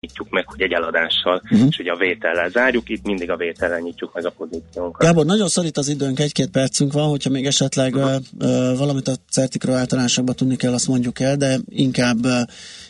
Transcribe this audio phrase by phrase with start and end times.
[0.00, 1.66] nyitjuk meg, hogy egy eladással, uh-huh.
[1.68, 5.02] és ugye a vétellel zárjuk, itt mindig a vétellel nyitjuk meg a pozíciónkat.
[5.02, 8.14] Gábor, nagyon szorít az időnk, egy-két percünk van, hogyha még esetleg uh-huh.
[8.40, 12.32] uh, valamit a certikről általánosakban tudni kell, azt mondjuk el, de inkább, uh,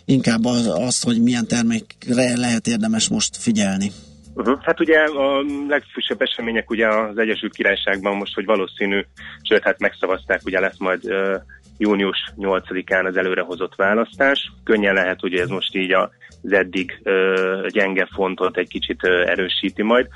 [0.05, 3.91] inkább az, azt, hogy milyen termékre lehet érdemes most figyelni.
[4.35, 4.59] Uh-huh.
[4.63, 9.05] Hát ugye a legfrissebb események ugye az Egyesült Királyságban most, hogy valószínű,
[9.43, 11.35] sőt hát megszavazták, ugye lesz majd uh,
[11.79, 14.53] június 8-án az előrehozott választás.
[14.65, 17.01] Könnyen lehet, hogy ez most így az eddig
[17.69, 20.09] gyenge fontot egy kicsit erősíti majd.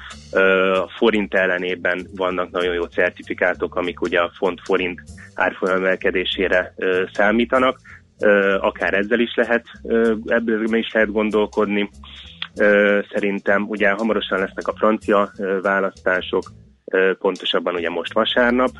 [0.83, 5.01] A forint ellenében vannak nagyon jó certifikátok, amik ugye a font-forint
[5.35, 6.75] árfolyamelkedésére
[7.13, 7.79] számítanak.
[8.61, 9.67] Akár ezzel is lehet,
[10.27, 11.91] ebből is lehet gondolkodni.
[13.13, 15.33] Szerintem ugye hamarosan lesznek a francia
[15.63, 16.43] választások,
[17.19, 18.71] pontosabban ugye most vasárnap,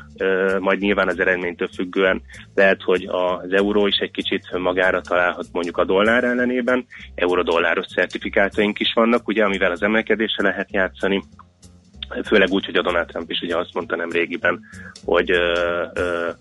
[0.59, 2.21] majd nyilván az eredménytől függően
[2.55, 8.79] lehet, hogy az euró is egy kicsit magára találhat mondjuk a dollár ellenében, euró-dolláros certifikátaink
[8.79, 11.23] is vannak, ugye, amivel az emelkedésre lehet játszani,
[12.25, 14.59] főleg úgy, hogy a Donald Trump is ugye azt mondta nem régiben,
[15.05, 15.39] hogy uh,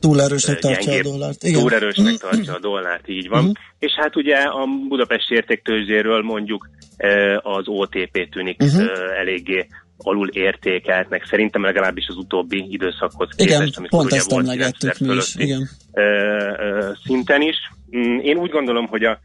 [0.00, 1.42] túl erősnek tartja a dollárt.
[1.42, 1.60] Igen.
[1.60, 2.14] Túl erősnek mm-hmm.
[2.14, 3.40] tartja a dollárt, így van.
[3.40, 3.54] Uh-huh.
[3.78, 8.82] És hát ugye a Budapesti értéktőzséről mondjuk uh, az OTP tűnik uh-huh.
[8.82, 9.66] uh, eléggé
[10.02, 15.14] alul értékeltnek, szerintem legalábbis az utóbbi időszakhoz képest, igen, amikor pont ugye ezt volt mi
[15.14, 15.68] is, igen.
[17.04, 17.56] Szinten is.
[17.96, 19.20] Mm, én úgy gondolom, hogy a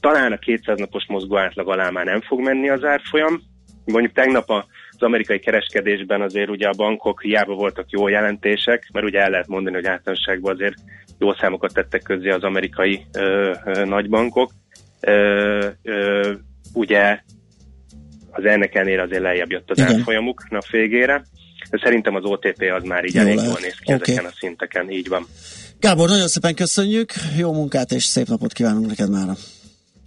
[0.00, 3.42] talán a 200 napos mozgó átlag alá már nem fog menni az árfolyam.
[3.84, 9.20] Mondjuk tegnap az amerikai kereskedésben azért ugye a bankok hiába voltak jó jelentések, mert ugye
[9.20, 10.74] el lehet mondani, hogy általánosságban azért
[11.18, 14.50] jó számokat tettek közzé az amerikai ö, ö, nagybankok.
[15.00, 16.32] Ö, ö,
[16.74, 17.20] ugye
[18.38, 21.24] az ennek ennél azért lejjebb jött az árfolyamuk nap végére.
[21.70, 23.50] De szerintem az OTP az már így jó elég lehet.
[23.50, 24.12] jól néz ki okay.
[24.12, 25.26] ezeken a szinteken, így van.
[25.80, 29.36] Gábor, nagyon szépen köszönjük, jó munkát és szép napot kívánunk neked már.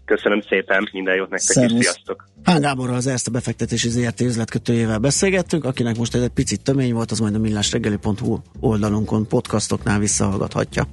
[0.06, 1.80] Köszönöm szépen, minden jót nektek Szervusz.
[1.80, 2.30] és sziasztok!
[2.44, 6.94] Hán Gáborral az ezt a befektetési ZRT üzletkötőjével beszélgettünk, akinek most ez egy picit tömény
[6.94, 10.88] volt, az majd a millásreggeli.hu oldalunkon, podcastoknál visszahallgathatja.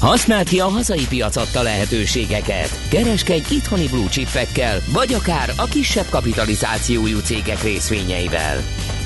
[0.00, 2.88] Használd ki a hazai piac adta lehetőségeket.
[2.90, 8.56] Kereskedj itthoni blue chipekkel, vagy akár a kisebb kapitalizációjú cégek részvényeivel.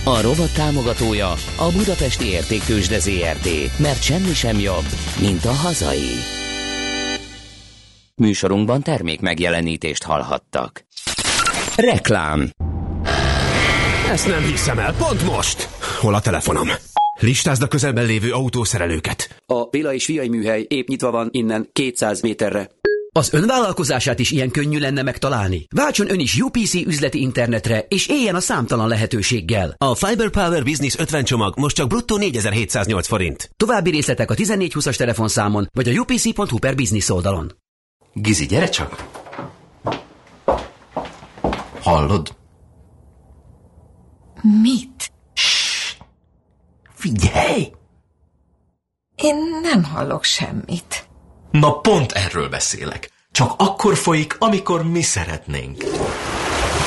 [0.05, 4.84] A rovat támogatója a Budapesti Értéktősde ZRT, mert semmi sem jobb,
[5.21, 6.10] mint a hazai.
[8.15, 10.84] Műsorunkban termék megjelenítést hallhattak.
[11.76, 12.50] Reklám
[14.11, 15.69] Ezt nem hiszem el, pont most!
[16.00, 16.69] Hol a telefonom?
[17.24, 19.42] Listázd a közelben lévő autószerelőket.
[19.46, 22.70] A Béla és Fiai műhely épp nyitva van innen 200 méterre.
[23.12, 25.66] Az önvállalkozását is ilyen könnyű lenne megtalálni.
[25.74, 29.74] Váltson ön is UPC üzleti internetre, és éljen a számtalan lehetőséggel.
[29.78, 33.50] A Fiber Power Business 50 csomag most csak bruttó 4708 forint.
[33.56, 37.52] További részletek a 1420-as telefonszámon, vagy a upc.hu per business oldalon.
[38.12, 39.08] Gizi, gyere csak!
[41.80, 42.36] Hallod?
[44.62, 45.13] Mit?
[47.04, 47.72] Figyelj!
[49.15, 51.09] Én nem hallok semmit.
[51.50, 53.10] Na pont erről beszélek.
[53.32, 55.84] Csak akkor folyik, amikor mi szeretnénk.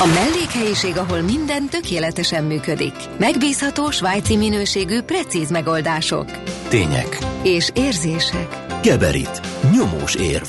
[0.01, 2.93] A mellékhelyiség, ahol minden tökéletesen működik.
[3.19, 6.31] Megbízható, svájci minőségű, precíz megoldások.
[6.67, 7.17] Tények.
[7.43, 8.57] És érzések.
[8.81, 9.41] Geberit.
[9.71, 10.47] Nyomós érv.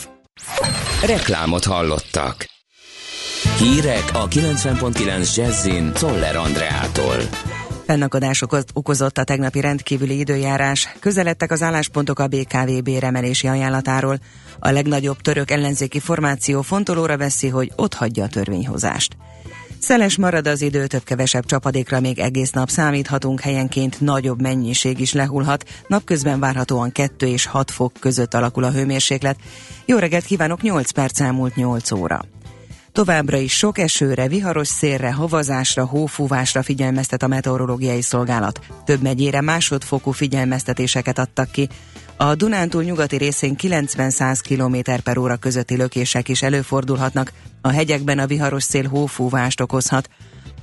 [1.05, 2.47] Reklámot hallottak.
[3.59, 7.17] Hírek a 90.9 Jazzin Toller Andreától.
[7.89, 10.89] Fennakadásokat okozott a tegnapi rendkívüli időjárás.
[11.01, 14.19] Közeledtek az álláspontok a BKV remelési ajánlatáról.
[14.59, 19.17] A legnagyobb török ellenzéki formáció fontolóra veszi, hogy ott hagyja a törvényhozást.
[19.79, 25.69] Szeles marad az idő, több-kevesebb csapadékra még egész nap számíthatunk, helyenként nagyobb mennyiség is lehulhat,
[25.87, 29.37] napközben várhatóan 2 és 6 fok között alakul a hőmérséklet.
[29.85, 32.25] Jó reggelt kívánok, 8 perc elmúlt 8 óra.
[32.99, 38.61] Továbbra is sok esőre, viharos szélre, havazásra, hófúvásra figyelmeztet a meteorológiai szolgálat.
[38.85, 41.69] Több megyére másodfokú figyelmeztetéseket adtak ki.
[42.17, 48.27] A Dunántúl nyugati részén 90-100 km per óra közötti lökések is előfordulhatnak, a hegyekben a
[48.27, 50.09] viharos szél hófúvást okozhat.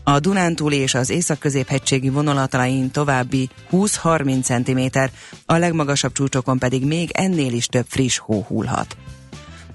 [0.04, 5.00] A Dunántúl és az észak-középhegységi vonulatalain további 20-30 cm,
[5.46, 8.98] a legmagasabb csúcsokon pedig még ennél is több friss hó hullhat.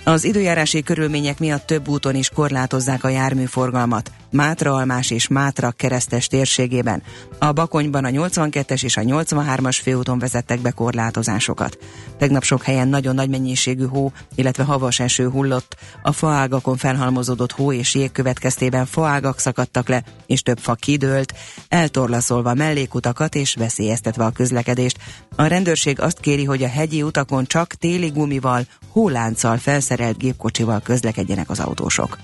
[0.04, 4.10] Az időjárási körülmények miatt több úton is korlátozzák a járműforgalmat.
[4.30, 7.02] Mátra Almás és Mátra keresztes térségében.
[7.38, 11.78] A Bakonyban a 82-es és a 83-as főúton vezettek be korlátozásokat.
[12.18, 15.76] Tegnap sok helyen nagyon nagy mennyiségű hó, illetve havas eső hullott.
[16.02, 21.34] A faágakon felhalmozódott hó és jég következtében faágak szakadtak le, és több fa kidőlt,
[21.68, 24.98] eltorlaszolva mellékutakat és veszélyeztetve a közlekedést.
[25.36, 31.50] A rendőrség azt kéri, hogy a hegyi utakon csak téli gumival, hólánccal felszerelt gépkocsival közlekedjenek
[31.50, 32.18] az autósok.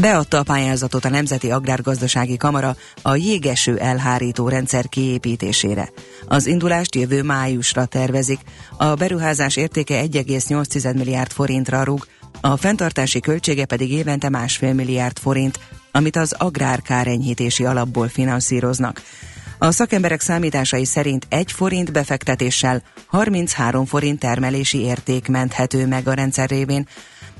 [0.00, 5.90] Beadta a pályázatot a Nemzeti Agrárgazdasági Kamara a jégeső elhárító rendszer kiépítésére.
[6.26, 8.40] Az indulást jövő májusra tervezik.
[8.76, 12.06] A beruházás értéke 1,8 milliárd forintra rúg,
[12.40, 15.58] a fenntartási költsége pedig évente másfél milliárd forint,
[15.92, 19.02] amit az agrárkárenyhítési alapból finanszíroznak.
[19.58, 26.48] A szakemberek számításai szerint egy forint befektetéssel 33 forint termelési érték menthető meg a rendszer
[26.48, 26.88] révén.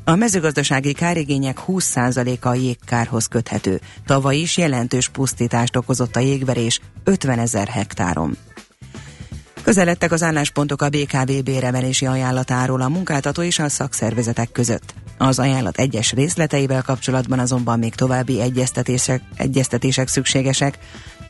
[0.04, 3.80] A mezőgazdasági kárigények 20%-a jégkárhoz köthető.
[4.06, 8.36] Tavaly is jelentős pusztítást okozott a jégverés 50 ezer hektáron.
[9.62, 14.94] Közeledtek az álláspontok a BKV béremelési ajánlatáról a munkáltató és a szakszervezetek között.
[15.18, 20.78] Az ajánlat egyes részleteivel kapcsolatban azonban még további egyeztetések, egyeztetések szükségesek.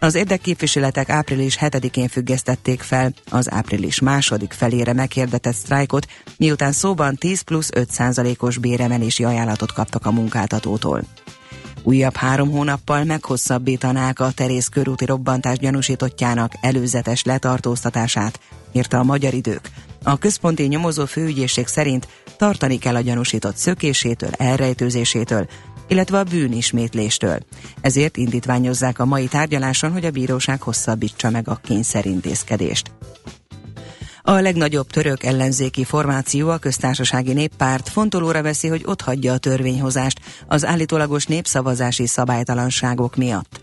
[0.03, 6.07] Az érdekképviseletek április 7-én függesztették fel az április második felére meghirdetett sztrájkot,
[6.37, 11.03] miután szóban 10 plusz 5 százalékos béremelési ajánlatot kaptak a munkáltatótól.
[11.83, 18.41] Újabb három hónappal meghosszabbítanák a Terész körúti robbantás gyanúsítottjának előzetes letartóztatását,
[18.73, 19.71] írta a Magyar Idők.
[20.03, 25.49] A központi nyomozó főügyészség szerint tartani kell a gyanúsított szökésétől, elrejtőzésétől,
[25.91, 27.39] illetve a bűnismétléstől.
[27.81, 32.91] Ezért indítványozzák a mai tárgyaláson, hogy a bíróság hosszabbítsa meg a kényszerintézkedést.
[34.23, 40.65] A legnagyobb török ellenzéki formáció, a köztársasági néppárt fontolóra veszi, hogy hagyja a törvényhozást az
[40.65, 43.61] állítólagos népszavazási szabálytalanságok miatt.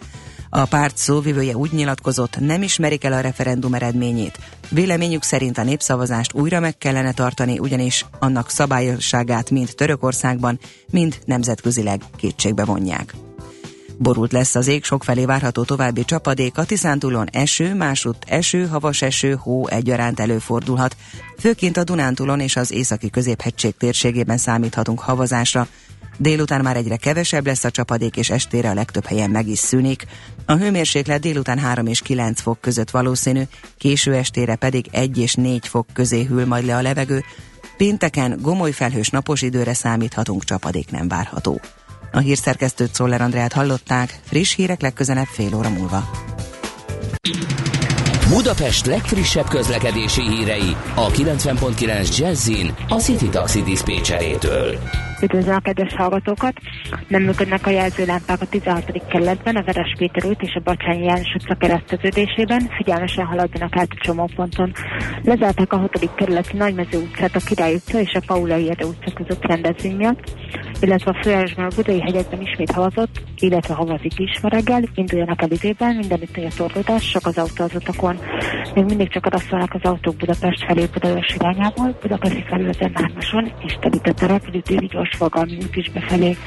[0.49, 4.39] A párt szóvivője úgy nyilatkozott, nem ismerik el a referendum eredményét.
[4.69, 10.59] Véleményük szerint a népszavazást újra meg kellene tartani, ugyanis annak szabályosságát mind Törökországban,
[10.91, 13.13] mind nemzetközileg kétségbe vonják.
[13.99, 19.33] Borult lesz az ég, sokfelé várható további csapadék, a Tiszántúlon eső, másút eső, havas eső,
[19.33, 20.95] hó egyaránt előfordulhat.
[21.39, 25.67] Főként a Dunántúlon és az északi középhegység térségében számíthatunk havazásra.
[26.17, 30.05] Délután már egyre kevesebb lesz a csapadék, és estére a legtöbb helyen meg is szűnik.
[30.45, 33.41] A hőmérséklet délután 3 és 9 fok között valószínű,
[33.77, 37.23] késő estére pedig 1 és 4 fok közé hűl majd le a levegő.
[37.77, 41.61] Pénteken gomoly felhős napos időre számíthatunk, csapadék nem várható.
[42.11, 46.09] A hírszerkesztőt Szoller Andrát hallották, friss hírek legközelebb fél óra múlva.
[48.29, 54.79] Budapest legfrissebb közlekedési hírei a 90.9 Jazzin a City Taxi Dispécsejétől.
[55.21, 56.53] Üdvözlöm a kedves hallgatókat!
[57.07, 59.07] Nem működnek a jelzőlámpák a 16.
[59.07, 62.69] kerületben, a Veres Péter út és a Bacsányi János utca kereszteződésében.
[62.77, 64.73] Figyelmesen haladjanak át a csomóponton.
[65.23, 66.15] Lezárták a 6.
[66.15, 70.23] kerületi Nagymező utcát, a Király utca és a Paulai Ede utca között rendezvény miatt,
[70.81, 74.83] illetve a főállásban a Budai hegyekben ismét havazott, illetve havazik is ma reggel.
[74.95, 78.19] Induljanak el időben, mindenütt a torlódás, sok az autó az utakon.
[78.75, 83.77] Még mindig csak araszolnak az autók Budapest felé Budaörs irányából, Budapesti felül az M3-ason, és
[83.79, 86.37] telített a repülőtéri gyors fogalmi út is befelé.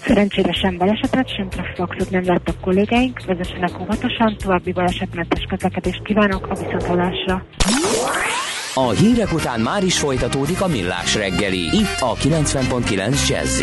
[0.00, 6.54] Szerencsére sem balesetet, sem trafipaxot nem láttak kollégáink, vezessenek óvatosan, további balesetmentes közlekedést kívánok a
[6.54, 7.44] viszontalásra.
[8.74, 13.62] A hírek után már is folytatódik a millás reggeli, itt a 90.9 jazz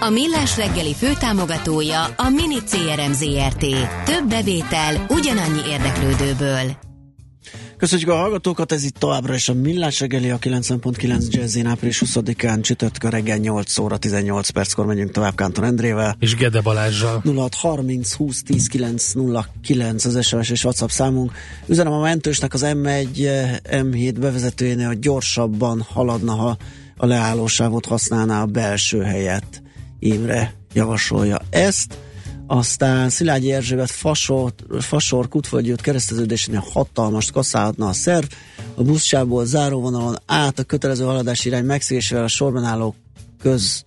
[0.00, 3.58] A Millás reggeli főtámogatója a Mini CRM Zrt.
[4.04, 6.76] Több bevétel ugyanannyi érdeklődőből.
[7.76, 12.62] Köszönjük a hallgatókat, ez itt továbbra is a Millás reggeli, a 90.9 Jazzin április 20-án
[12.62, 16.16] csütörtökön reggel 8 óra 18 perckor megyünk tovább Kántor Endrével.
[16.18, 17.22] És Gede Balázsral.
[17.24, 21.32] 0630 20 10 909 az SMS és WhatsApp számunk.
[21.66, 23.08] Üzenem a mentősnek az M1
[23.70, 26.56] M7 bevezetőjénél, hogy gyorsabban haladna, ha
[26.96, 29.62] a leállósávot használná a belső helyet.
[29.98, 31.98] Imre javasolja ezt.
[32.46, 38.26] Aztán Szilágyi Erzsébet Fasor, Fasor Kutföldjött kereszteződésénél hatalmas kaszálhatna a szerv.
[38.74, 42.94] A buszsából záróvonalon át a kötelező haladás irány megszegésével a sorban álló
[43.40, 43.84] köz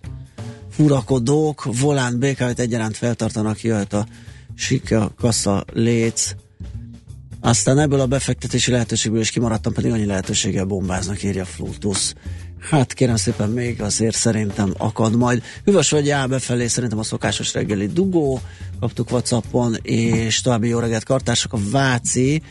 [0.70, 4.06] furakodók, volán BKV-t egyaránt feltartanak, jöhet a
[4.54, 6.34] sika kassa léc.
[7.40, 12.12] Aztán ebből a befektetési lehetőségből is kimaradtam, pedig annyi lehetőséggel bombáznak, írja Flutus.
[12.70, 15.42] Hát kérem szépen még azért szerintem akad majd.
[15.64, 18.40] Hűvös vagy áll befelé, szerintem a szokásos reggeli dugó,
[18.80, 22.42] kaptuk Whatsappon, és további jó reggelt kartársak a Váci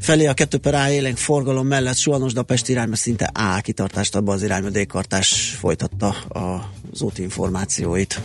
[0.00, 4.34] felé a kettő per A élénk forgalom mellett Suhanos Pest irányba szinte A kitartást abban
[4.34, 8.20] az irányba D-kartás folytatta az úti információit.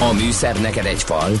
[0.00, 1.40] A műszer neked egy fal,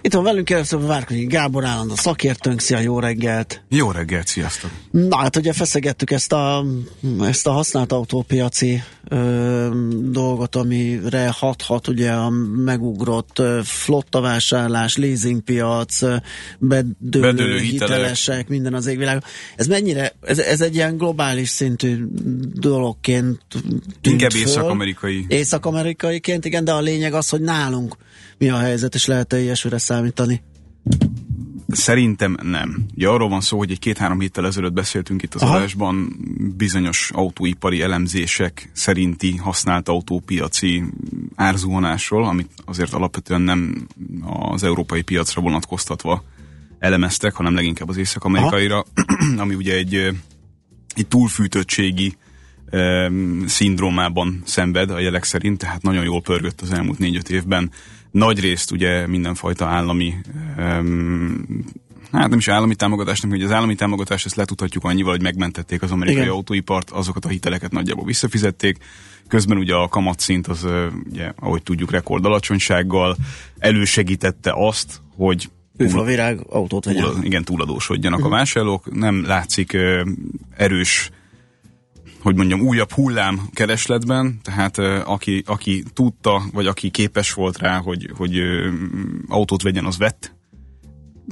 [0.00, 3.62] Itt van velünk először Várkonyi Gábor állandó szakértőnk, szia, jó reggelt!
[3.68, 4.70] Jó reggelt, sziasztok!
[4.90, 6.64] Na hát ugye feszegettük ezt a,
[7.20, 9.68] ezt a használt autópiaci ö,
[10.10, 12.30] dolgot, amire hathat ugye a
[12.64, 16.00] megugrott flottavásárlás, leasingpiac,
[16.58, 18.48] bedőlő, bedőlő hitelesek, hitelek.
[18.48, 19.24] minden az égvilág.
[19.56, 22.04] Ez mennyire, ez, ez egy ilyen globális szintű
[22.54, 23.40] dologként
[24.02, 25.24] Inkább észak-amerikai.
[25.28, 27.96] Észak-amerikaiként, igen, de a lényeg az, hogy nálunk
[28.42, 30.42] mi a helyzet, és lehet-e ilyesmire számítani?
[31.68, 32.86] Szerintem nem.
[32.94, 35.56] Ugye arról van szó, hogy egy két-három héttel ezelőtt beszéltünk itt az Aha.
[35.56, 36.16] adásban
[36.56, 40.84] bizonyos autóipari elemzések szerinti használt autópiaci
[41.34, 43.86] árzuhanásról, amit azért alapvetően nem
[44.22, 46.24] az európai piacra vonatkoztatva
[46.78, 48.84] elemeztek, hanem leginkább az észak-amerikaira,
[49.42, 49.94] ami ugye egy,
[50.94, 52.16] egy túlfűtöttségi
[53.46, 57.70] szindrómában szenved a jelek szerint, tehát nagyon jól pörgött az elmúlt négy-öt évben
[58.12, 60.14] nagy részt ugye mindenfajta állami
[60.58, 61.44] um,
[62.12, 65.90] hát nem is állami támogatásnak, hogy az állami támogatást ezt letudhatjuk annyival, hogy megmentették az
[65.90, 66.34] amerikai Igen.
[66.34, 68.76] autóipart, azokat a hiteleket nagyjából visszafizették,
[69.28, 70.66] közben ugye a kamatszint az,
[71.10, 73.16] ugye, ahogy tudjuk, rekord alacsonysággal
[73.58, 77.02] elősegítette azt, hogy Őflavirág autót vegyen.
[77.04, 78.34] Túl, igen, túladósodjanak uh-huh.
[78.34, 80.08] a vásárlók, nem látszik uh,
[80.56, 81.10] erős
[82.22, 88.10] hogy mondjam, újabb hullám keresletben, tehát aki, aki tudta, vagy aki képes volt rá, hogy,
[88.16, 88.40] hogy
[89.28, 90.34] autót vegyen, az vett.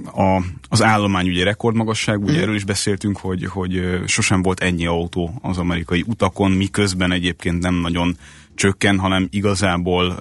[0.04, 2.42] A, az állomány ugye rekordmagasság, ugye mm.
[2.42, 7.74] erről is beszéltünk, hogy, hogy sosem volt ennyi autó az amerikai utakon, miközben egyébként nem
[7.74, 8.16] nagyon
[8.54, 10.18] csökken, hanem igazából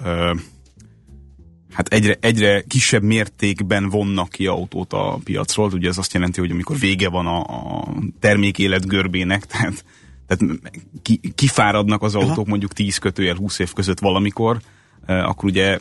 [1.72, 5.70] hát egyre, egyre kisebb mértékben vonnak ki autót a piacról.
[5.72, 7.88] Ugye ez azt jelenti, hogy amikor vége van a, a
[8.20, 9.84] termék életgörbének, tehát
[10.30, 10.60] tehát
[11.02, 12.44] ki, kifáradnak az autók Aha.
[12.46, 14.60] mondjuk 10 kötőjel 20 év között valamikor,
[15.06, 15.78] akkor ugye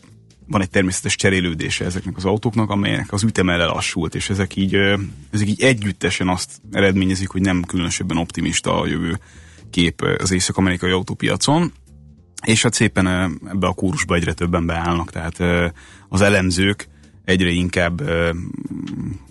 [0.47, 4.75] van egy természetes cserélődése ezeknek az autóknak, amelyek az üteme lelassult, és ezek így,
[5.31, 9.19] ezek így együttesen azt eredményezik, hogy nem különösebben optimista a jövő
[9.69, 11.71] kép az észak-amerikai autópiacon,
[12.45, 13.07] és hát szépen
[13.47, 15.71] ebbe a kórusba egyre többen beállnak, tehát
[16.09, 16.87] az elemzők
[17.29, 18.01] egyre inkább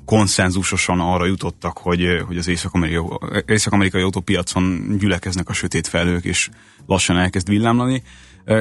[0.05, 6.49] konszenzusosan arra jutottak, hogy, hogy az észak-amerikai, észak-amerikai autópiacon gyülekeznek a sötét felhők, és
[6.87, 8.03] lassan elkezd villámlani.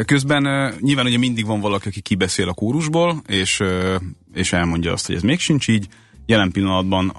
[0.06, 3.64] Közben nyilván ugye mindig van valaki, aki kibeszél a kórusból, és,
[4.34, 5.88] és elmondja azt, hogy ez még sincs így.
[6.26, 7.16] Jelen pillanatban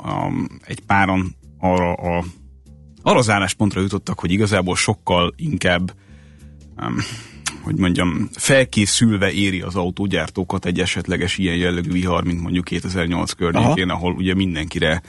[0.65, 2.25] egy páran arra, a,
[3.03, 5.93] arra az álláspontra jutottak, hogy igazából sokkal inkább
[7.69, 13.89] hogy mondjam, felkészülve éri az autógyártókat egy esetleges ilyen jellegű vihar, mint mondjuk 2008 környékén,
[13.89, 13.99] Aha.
[13.99, 15.03] ahol ugye mindenkire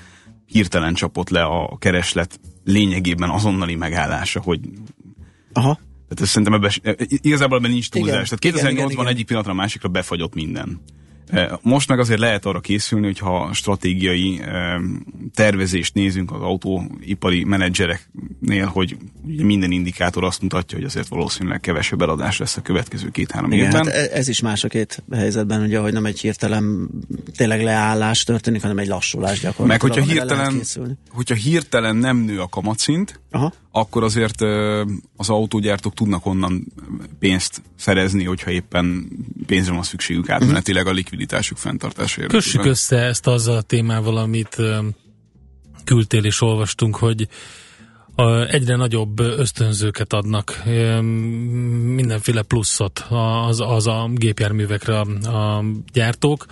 [0.45, 4.59] hirtelen csapott le a kereslet lényegében azonnali megállása, hogy
[5.53, 5.73] Aha.
[6.07, 6.71] Tehát ez szerintem ebben,
[7.07, 8.31] igazából ebben nincs túlzás.
[8.31, 9.07] Igen, Tehát 2008-ban igen, igen, igen.
[9.07, 10.81] egyik pillanatra a másikra befagyott minden.
[11.29, 14.75] Eh, Most meg azért lehet arra készülni, hogyha stratégiai eh,
[15.33, 22.37] tervezést nézünk az autóipari menedzsereknél, hogy minden indikátor azt mutatja, hogy azért valószínűleg kevesebb eladás
[22.37, 23.85] lesz a következő két-három évben.
[23.85, 26.89] hát e- ez is más a két helyzetben, ugye, hogy nem egy hirtelen
[27.37, 29.67] tényleg leállás történik, hanem egy lassulás gyakorlatilag.
[29.67, 30.61] Meg hogyha hirtelen,
[31.09, 33.53] hogyha hirtelen nem nő a kamatszint, Aha.
[33.71, 34.41] Akkor azért
[35.15, 36.65] az autógyártók tudnak onnan
[37.19, 39.07] pénzt szerezni, hogyha éppen
[39.45, 44.57] pénzre van szükségük átmenetileg a likviditásuk fenntartása Kössük össze ezt azzal a témával, amit
[45.83, 47.27] küldtél és olvastunk, hogy
[48.49, 50.63] egyre nagyobb ösztönzőket adnak,
[51.83, 53.05] mindenféle pluszot
[53.47, 56.45] az, az a gépjárművekre a gyártók.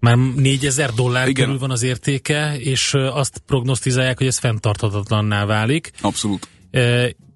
[0.00, 1.44] Már 4000 dollár Igen.
[1.44, 5.90] körül van az értéke, és azt prognosztizálják, hogy ez fenntarthatatlanná válik.
[6.00, 6.48] Abszolút.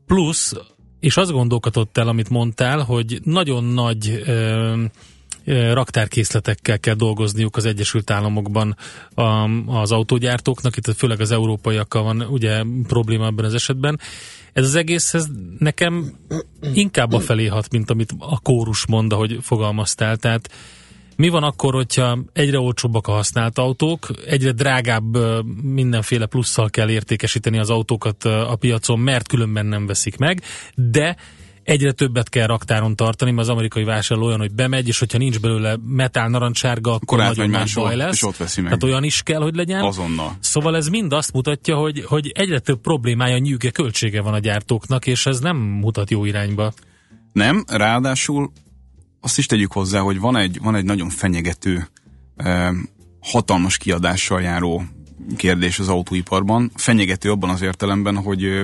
[0.07, 0.53] Plusz,
[1.01, 4.23] és azt gondolkodott el, amit mondtál, hogy nagyon nagy
[5.73, 8.77] raktárkészletekkel kell dolgozniuk az Egyesült Államokban
[9.67, 14.01] az autógyártóknak, itt főleg az európaiakkal van ugye probléma ebben az esetben.
[14.53, 15.27] Ez az egész, ez
[15.59, 16.15] nekem
[16.75, 20.17] inkább a felé hat, mint amit a kórus mond, ahogy fogalmaztál.
[20.17, 20.51] Tehát
[21.17, 25.17] mi van akkor, hogyha egyre olcsóbbak a használt autók, egyre drágább
[25.63, 30.43] mindenféle plusszal kell értékesíteni az autókat a piacon, mert különben nem veszik meg,
[30.75, 31.17] de
[31.63, 35.41] egyre többet kell raktáron tartani, mert az amerikai vásárló olyan, hogy bemegy, és hogyha nincs
[35.41, 38.15] belőle metál narancssárga, akkor, Akkor nagyon nagy baj lesz.
[38.15, 38.69] és ott veszi meg.
[38.69, 39.81] Tehát olyan is kell, hogy legyen.
[39.83, 40.37] Azonnal.
[40.41, 45.07] Szóval ez mind azt mutatja, hogy, hogy egyre több problémája, nyűge, költsége van a gyártóknak,
[45.07, 46.73] és ez nem mutat jó irányba.
[47.33, 48.53] Nem, ráadásul
[49.25, 51.89] azt is tegyük hozzá, hogy van egy, van egy nagyon fenyegető,
[53.21, 54.85] hatalmas kiadással járó
[55.37, 56.71] kérdés az autóiparban.
[56.75, 58.63] Fenyegető abban az értelemben, hogy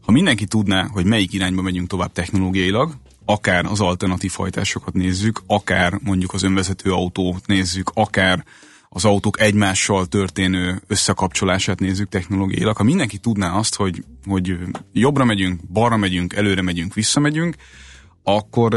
[0.00, 5.98] ha mindenki tudná, hogy melyik irányba megyünk tovább technológiailag, akár az alternatív hajtásokat nézzük, akár
[6.02, 8.44] mondjuk az önvezető autót nézzük, akár
[8.88, 12.76] az autók egymással történő összekapcsolását nézzük technológiailag.
[12.76, 14.58] Ha mindenki tudná azt, hogy, hogy
[14.92, 17.56] jobbra megyünk, balra megyünk, előre megyünk, visszamegyünk,
[18.22, 18.76] akkor,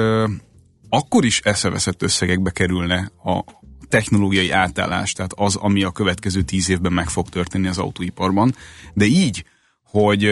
[0.94, 3.44] akkor is eszeveszett összegekbe kerülne a
[3.88, 8.56] technológiai átállás, tehát az, ami a következő tíz évben meg fog történni az autóiparban.
[8.94, 9.46] De így,
[9.84, 10.30] hogy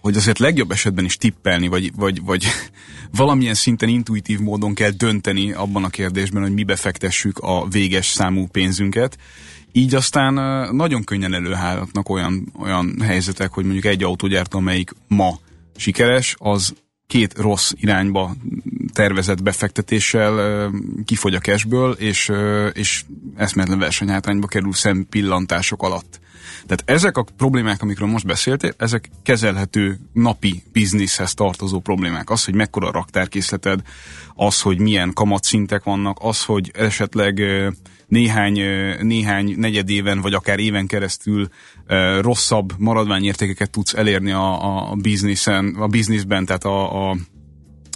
[0.00, 2.46] hogy azért legjobb esetben is tippelni, vagy, vagy, vagy
[3.16, 8.46] valamilyen szinten intuitív módon kell dönteni abban a kérdésben, hogy mibe fektessük a véges számú
[8.46, 9.18] pénzünket.
[9.72, 10.34] Így aztán
[10.74, 15.38] nagyon könnyen előhállatnak olyan, olyan helyzetek, hogy mondjuk egy autógyártó, amelyik ma
[15.76, 16.74] sikeres, az
[17.06, 18.34] két rossz irányba
[18.92, 20.70] tervezett befektetéssel
[21.04, 22.32] kifogy a cashből, és,
[22.72, 23.04] és
[23.36, 26.20] eszméletlen versenyhátrányba kerül szempillantások alatt.
[26.66, 32.30] Tehát ezek a problémák, amikről most beszéltél, ezek kezelhető napi bizniszhez tartozó problémák.
[32.30, 33.80] Az, hogy mekkora raktárkészleted,
[34.34, 37.42] az, hogy milyen kamatszintek vannak, az, hogy esetleg
[38.14, 38.60] néhány,
[39.00, 41.48] néhány negyed éven, vagy akár éven keresztül
[42.20, 47.16] rosszabb maradványértékeket tudsz elérni a, a, a bizniszen, a bizniszben, tehát a, a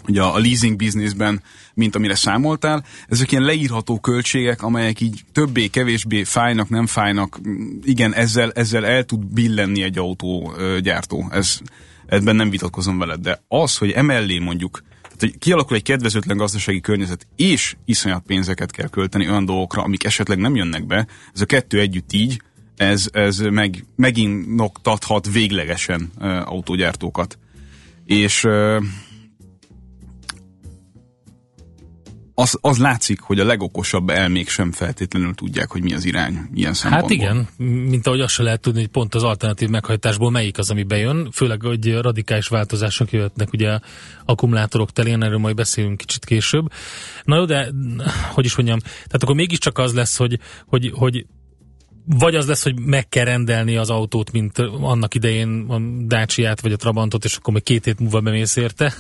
[0.09, 1.43] ugye a leasing bizniszben,
[1.75, 2.85] mint amire számoltál.
[3.09, 7.41] Ezek ilyen leírható költségek, amelyek így többé-kevésbé fájnak, nem fájnak.
[7.83, 11.29] Igen, ezzel, ezzel el tud billenni egy autógyártó.
[11.31, 11.59] Ez,
[12.07, 14.83] ebben nem vitatkozom veled, de az, hogy emellé mondjuk
[15.19, 20.05] tehát, hogy kialakul egy kedvezőtlen gazdasági környezet, és iszonyat pénzeket kell költeni olyan dolgokra, amik
[20.05, 22.43] esetleg nem jönnek be, ez a kettő együtt így,
[22.77, 27.39] ez, ez meg, megint noktathat véglegesen uh, autógyártókat.
[28.05, 28.83] És uh,
[32.41, 36.75] az, az látszik, hogy a legokosabb elmék sem feltétlenül tudják, hogy mi az irány ilyen
[36.75, 37.27] szempontból.
[37.27, 37.49] Hát igen,
[37.89, 41.31] mint ahogy azt se lehet tudni, hogy pont az alternatív meghajtásból melyik az, ami bejön,
[41.33, 43.79] főleg, hogy radikális változások jöhetnek ugye
[44.25, 46.73] akkumulátorok telén, erről majd beszélünk kicsit később.
[47.25, 47.73] Na jó, de
[48.33, 51.27] hogy is mondjam, tehát akkor mégiscsak az lesz, hogy, hogy, hogy
[52.05, 56.73] vagy az lesz, hogy meg kell rendelni az autót, mint annak idején a Dacia-t vagy
[56.73, 58.95] a Trabantot, és akkor még két hét múlva bemész érte.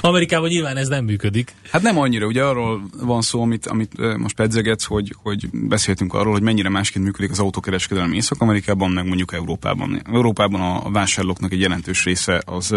[0.00, 1.54] Amerikában nyilván ez nem működik.
[1.70, 6.32] Hát nem annyira, ugye arról van szó, amit, amit most pedzegetsz, hogy, hogy beszéltünk arról,
[6.32, 10.02] hogy mennyire másként működik az autókereskedelem Észak-Amerikában, meg mondjuk Európában.
[10.04, 12.74] Európában a vásárlóknak egy jelentős része az,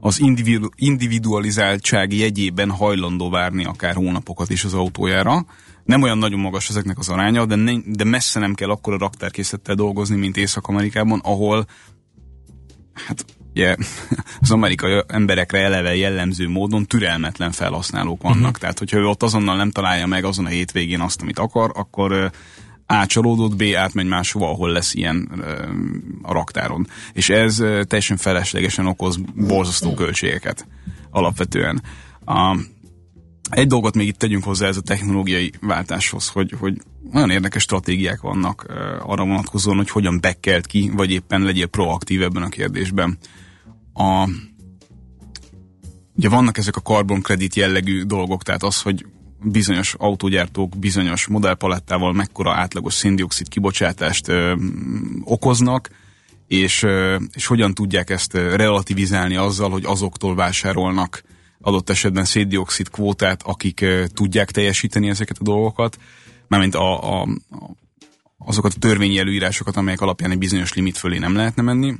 [0.00, 5.46] az individu, individualizáltság jegyében hajlandó várni akár hónapokat is az autójára.
[5.84, 8.98] Nem olyan nagyon magas ezeknek az aránya, de, ne, de messze nem kell akkor a
[8.98, 11.66] raktárkészlettel dolgozni, mint Észak-Amerikában, ahol
[12.92, 13.24] hát
[13.56, 13.76] ugye
[14.40, 18.38] az amerikai emberekre eleve jellemző módon türelmetlen felhasználók vannak.
[18.38, 18.56] Uh-huh.
[18.56, 22.30] Tehát, hogyha ő ott azonnal nem találja meg azon a hétvégén azt, amit akar, akkor
[22.86, 25.44] ácsalódott, B átmegy máshova, ahol lesz ilyen
[26.22, 26.86] a raktáron.
[27.12, 30.66] És ez teljesen feleslegesen okoz borzasztó költségeket
[31.10, 31.82] alapvetően.
[32.24, 32.56] A,
[33.50, 36.80] egy dolgot még itt tegyünk hozzá ez a technológiai váltáshoz, hogy, hogy
[37.14, 38.66] olyan érdekes stratégiák vannak
[39.02, 43.18] arra vonatkozóan, hogy hogyan bekkelt ki, vagy éppen legyél proaktív ebben a kérdésben.
[43.96, 44.28] A,
[46.16, 49.06] ugye vannak ezek a carbon credit jellegű dolgok, tehát az, hogy
[49.42, 54.54] bizonyos autógyártók bizonyos modellpalettával mekkora átlagos széndiokszid kibocsátást ö,
[55.24, 55.90] okoznak,
[56.46, 61.22] és, ö, és hogyan tudják ezt relativizálni azzal, hogy azoktól vásárolnak
[61.60, 65.98] adott esetben széndiokszid kvótát, akik ö, tudják teljesíteni ezeket a dolgokat,
[66.48, 67.28] mármint a, a,
[68.38, 71.94] azokat a törvényi előírásokat, amelyek alapján egy bizonyos limit fölé nem lehetne menni.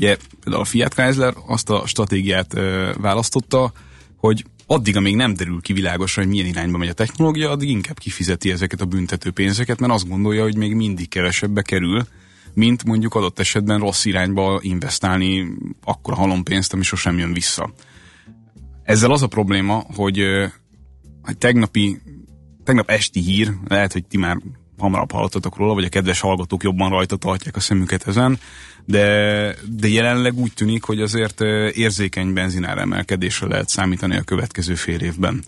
[0.00, 3.72] Ugye a Fiat Chrysler azt a stratégiát ö, választotta,
[4.16, 7.98] hogy addig, amíg nem derül ki világosan, hogy milyen irányba megy a technológia, addig inkább
[7.98, 12.06] kifizeti ezeket a büntető pénzeket, mert azt gondolja, hogy még mindig kevesebbe kerül,
[12.54, 17.72] mint mondjuk adott esetben rossz irányba investálni akkor halompénzt, ami sosem jön vissza.
[18.82, 20.24] Ezzel az a probléma, hogy,
[21.22, 22.00] hogy tegnapi,
[22.64, 24.36] tegnap esti hír, lehet, hogy ti már
[24.80, 28.38] hamarabb hallottatok róla, vagy a kedves hallgatók jobban rajta tartják a szemüket ezen,
[28.84, 31.40] de, de jelenleg úgy tűnik, hogy azért
[31.72, 35.42] érzékeny benzinár emelkedésre lehet számítani a következő fél évben.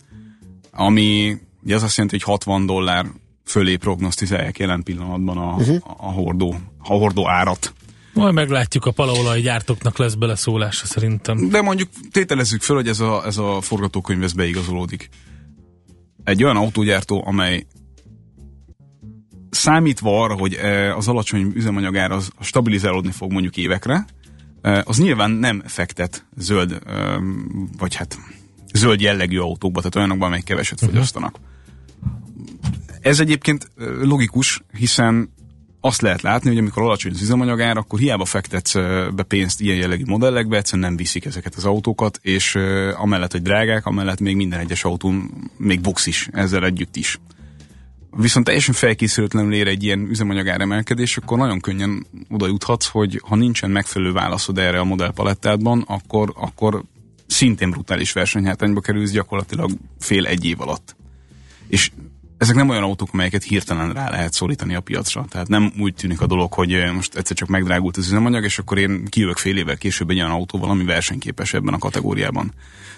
[0.70, 3.06] Ami ugye az azt jelenti, hogy 60 dollár
[3.44, 5.76] fölé prognosztizálják jelen pillanatban a, uh-huh.
[5.96, 7.72] a, hordó, a hordó árat.
[8.14, 11.48] Majd meglátjuk, a palaolaj gyártóknak lesz beleszólása szerintem.
[11.48, 15.08] De mondjuk tételezzük föl, hogy ez a, ez a forgatókönyv ez beigazolódik.
[16.24, 17.66] Egy olyan autógyártó, amely
[19.54, 24.06] számítva arra, hogy e, az alacsony üzemanyagár az stabilizálódni fog mondjuk évekre,
[24.62, 27.20] e, az nyilván nem fektet zöld, e,
[27.78, 28.18] vagy hát
[28.74, 30.90] zöld jellegű autókba, tehát olyanokban, amelyek keveset uh-huh.
[30.90, 31.36] fogyasztanak.
[33.00, 33.70] Ez egyébként
[34.02, 35.32] logikus, hiszen
[35.80, 38.74] azt lehet látni, hogy amikor alacsony az üzemanyagár, akkor hiába fektetsz
[39.14, 42.54] be pénzt ilyen jellegű modellekbe, egyszerűen nem viszik ezeket az autókat, és
[42.96, 47.18] amellett, hogy drágák, amellett még minden egyes autón még box is ezzel együtt is
[48.16, 53.36] viszont teljesen felkészületlenül ér egy ilyen üzemanyagár emelkedés, akkor nagyon könnyen oda juthatsz, hogy ha
[53.36, 56.82] nincsen megfelelő válaszod erre a modellpalettádban, akkor, akkor
[57.26, 60.96] szintén brutális versenyhátrányba kerülsz gyakorlatilag fél egy év alatt.
[61.66, 61.90] És
[62.42, 65.24] ezek nem olyan autók, amelyeket hirtelen rá lehet szólítani a piacra.
[65.28, 68.78] Tehát nem úgy tűnik a dolog, hogy most egyszer csak megdrágult az üzemanyag, és akkor
[68.78, 72.52] én kijövök fél évvel később egy olyan autóval, ami versenyképes ebben a kategóriában.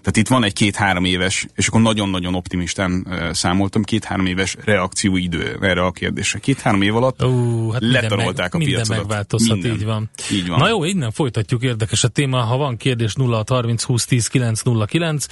[0.04, 5.84] Tehát itt van egy két-három éves, és akkor nagyon-nagyon optimistán számoltam, két-három éves reakcióidő erre
[5.84, 6.38] a kérdésre.
[6.38, 8.88] Két-három év alatt uh, hát letarolták meg, a piacot.
[8.88, 9.74] Minden megváltozhat, minden.
[9.74, 10.10] így van.
[10.32, 10.58] így van.
[10.58, 12.40] Na jó, innen folytatjuk, érdekes a téma.
[12.40, 15.26] Ha van kérdés 0 30 20 10 909,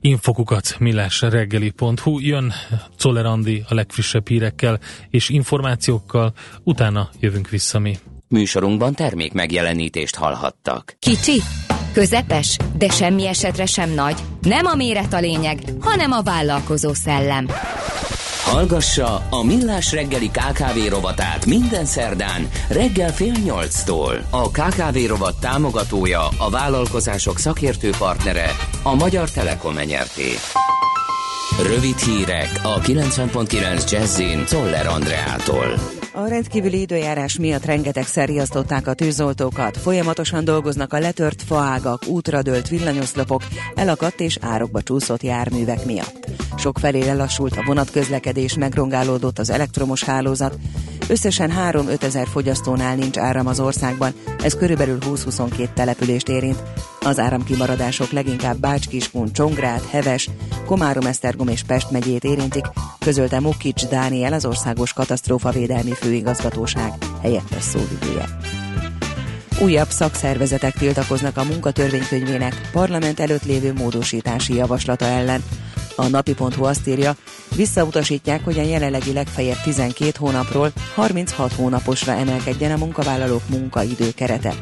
[0.00, 2.52] infokukat millásreggeli.hu, jön
[2.96, 7.98] Czoller Andi a legfrissebb hírekkel és információkkal, utána jövünk vissza mi.
[8.28, 10.96] Műsorunkban termék megjelenítést hallhattak.
[10.98, 11.42] Kicsi,
[11.92, 14.16] közepes, de semmi esetre sem nagy.
[14.40, 17.46] Nem a méret a lényeg, hanem a vállalkozó szellem.
[18.46, 24.26] Hallgassa a Millás reggeli KKV rovatát minden szerdán reggel fél nyolctól.
[24.30, 28.50] A KKV rovat támogatója, a vállalkozások szakértő partnere,
[28.82, 30.30] a Magyar Telekom enyerté.
[31.54, 35.74] Rövid hírek a 90.9 Jazzin Toller Andreától.
[36.12, 42.68] A rendkívüli időjárás miatt rengetegszer riasztották a tűzoltókat, folyamatosan dolgoznak a letört faágak, útra dőlt
[42.68, 43.42] villanyoszlopok,
[43.74, 46.26] elakadt és árokba csúszott járművek miatt.
[46.56, 50.58] Sok felé lelassult a vonatközlekedés, megrongálódott az elektromos hálózat,
[51.08, 56.62] Összesen 3-5 ezer fogyasztónál nincs áram az országban, ez körülbelül 20-22 települést érint.
[57.06, 60.30] Az áramkimaradások leginkább Bács-Kiskun, Csongrád, Heves,
[60.64, 62.66] Komárom-Esztergom és Pest megyét érintik,
[62.98, 66.92] közölte Mukics Dániel az Országos Katasztrófavédelmi Főigazgatóság
[67.22, 68.24] helyettes szóvivője.
[69.60, 75.42] Újabb szakszervezetek tiltakoznak a munkatörvénykönyvének parlament előtt lévő módosítási javaslata ellen.
[75.96, 77.16] A napi.hu azt írja,
[77.56, 84.54] visszautasítják, hogy a jelenlegi legfeljebb 12 hónapról 36 hónaposra emelkedjen a munkavállalók munkaidő kerete.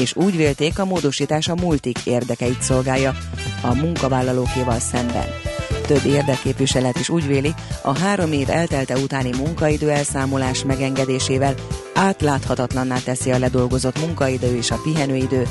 [0.00, 3.14] És úgy vélték, a módosítás a multik érdekeit szolgálja
[3.62, 5.26] a munkavállalókéval szemben.
[5.86, 11.54] Több érdekképviselet is úgy véli, a három év eltelte utáni munkaidő elszámolás megengedésével
[11.94, 15.46] átláthatatlanná teszi a ledolgozott munkaidő és a pihenőidő,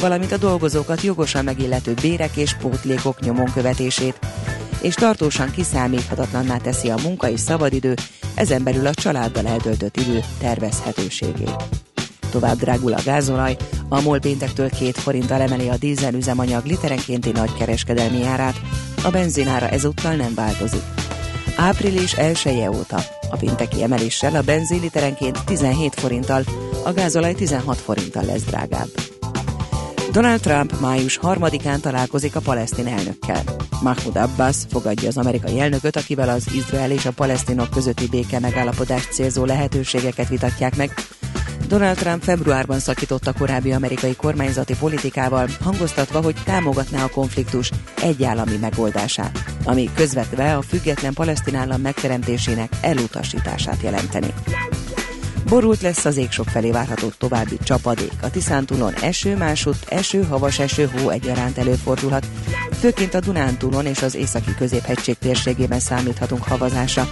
[0.00, 4.18] valamint a dolgozókat jogosan megillető bérek és pótlékok nyomon követését,
[4.80, 7.94] és tartósan kiszámíthatatlanná teszi a munka és szabadidő,
[8.34, 11.90] ezen belül a családdal eltöltött idő tervezhetőségét.
[12.32, 13.56] Tovább drágul a gázolaj,
[13.88, 18.60] a MOL péntektől két forinttal emeli a dízel üzemanyag literenkénti nagykereskedelmi árát,
[19.02, 20.82] a benzinára ezúttal nem változik.
[21.56, 26.42] Április 1 -e óta A pénteki emeléssel a benzin literenként 17 forinttal,
[26.84, 28.88] a gázolaj 16 forinttal lesz drágább.
[30.12, 33.42] Donald Trump május 3-án találkozik a palesztin elnökkel.
[33.82, 39.12] Mahmoud Abbas fogadja az amerikai elnököt, akivel az Izrael és a palesztinok közötti béke megállapodást
[39.12, 40.94] célzó lehetőségeket vitatják meg,
[41.66, 47.70] Donald Trump februárban szakította korábbi amerikai kormányzati politikával, hangoztatva, hogy támogatná a konfliktus
[48.02, 54.34] egyállami megoldását, ami közvetve a független palesztin állam megteremtésének elutasítását jelenteni.
[55.52, 58.12] Borult lesz az ég sok felé várható további csapadék.
[58.22, 62.26] A Tiszántúlon eső, másút eső, havas eső, hó egyaránt előfordulhat.
[62.80, 67.08] Főként a Dunántúlon és az északi középhegység térségében számíthatunk havazásra.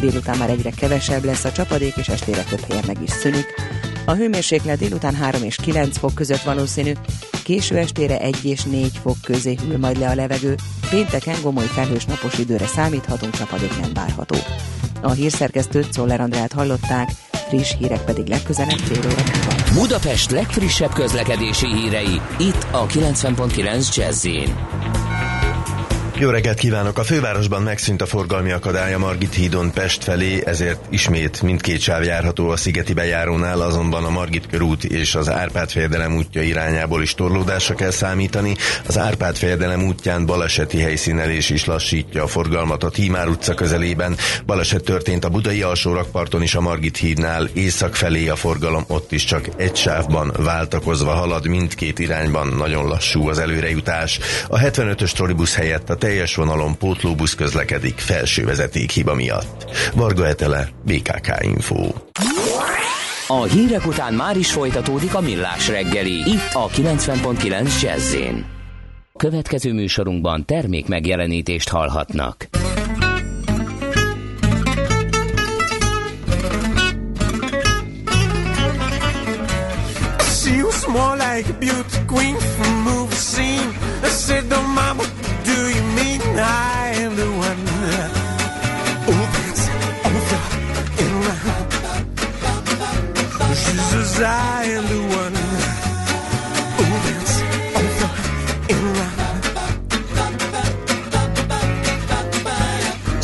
[0.00, 3.46] Délután már egyre kevesebb lesz a csapadék, és estére több helyen meg is szűnik.
[4.08, 6.92] A hőmérséklet délután 3 és 9 fok között valószínű,
[7.44, 10.54] késő estére 1 és 4 fok közé hűl majd le a levegő,
[10.90, 14.36] pénteken gomoly felhős napos időre számíthatunk, csapadék nem várható.
[15.02, 17.10] A hírszerkesztőt Szoller Andrát hallották,
[17.48, 19.22] friss hírek pedig legközelebb fél óra
[19.74, 24.26] Budapest legfrissebb közlekedési hírei, itt a 90.9 jazz
[26.20, 26.98] jó reggelt kívánok!
[26.98, 32.04] A fővárosban megszűnt a forgalmi akadály a Margit hídon Pest felé, ezért ismét mindkét sáv
[32.04, 37.14] járható a Szigeti bejárónál, azonban a Margit körút és az Árpád fejedelem útja irányából is
[37.14, 38.56] torlódásra kell számítani.
[38.86, 44.16] Az Árpád fejedelem útján baleseti helyszínelés is lassítja a forgalmat a Tímár utca közelében.
[44.46, 49.24] Baleset történt a Budai alsórakparton is a Margit hídnál, észak felé a forgalom ott is
[49.24, 54.18] csak egy sávban váltakozva halad, mindkét irányban nagyon lassú az előrejutás.
[54.48, 59.64] A 75-ös trollibusz helyett a teljes vonalon pótlóbusz közlekedik felső vezeték hiba miatt.
[59.94, 61.88] Varga Etele, BKK Info.
[63.26, 68.16] A hírek után már is folytatódik a millás reggeli, itt a 90.9 jazz
[69.16, 72.48] Következő műsorunkban termék megjelenítést hallhatnak.
[80.40, 83.72] She was more like a beauty queen from movie scene.
[84.02, 85.17] I said, don't mama
[86.40, 87.58] I am the one
[89.06, 89.64] who dance
[90.06, 90.40] over
[91.02, 91.68] and round.
[93.56, 95.36] She says I am the one
[96.76, 97.34] who dance
[97.82, 98.10] over
[98.72, 99.42] and round.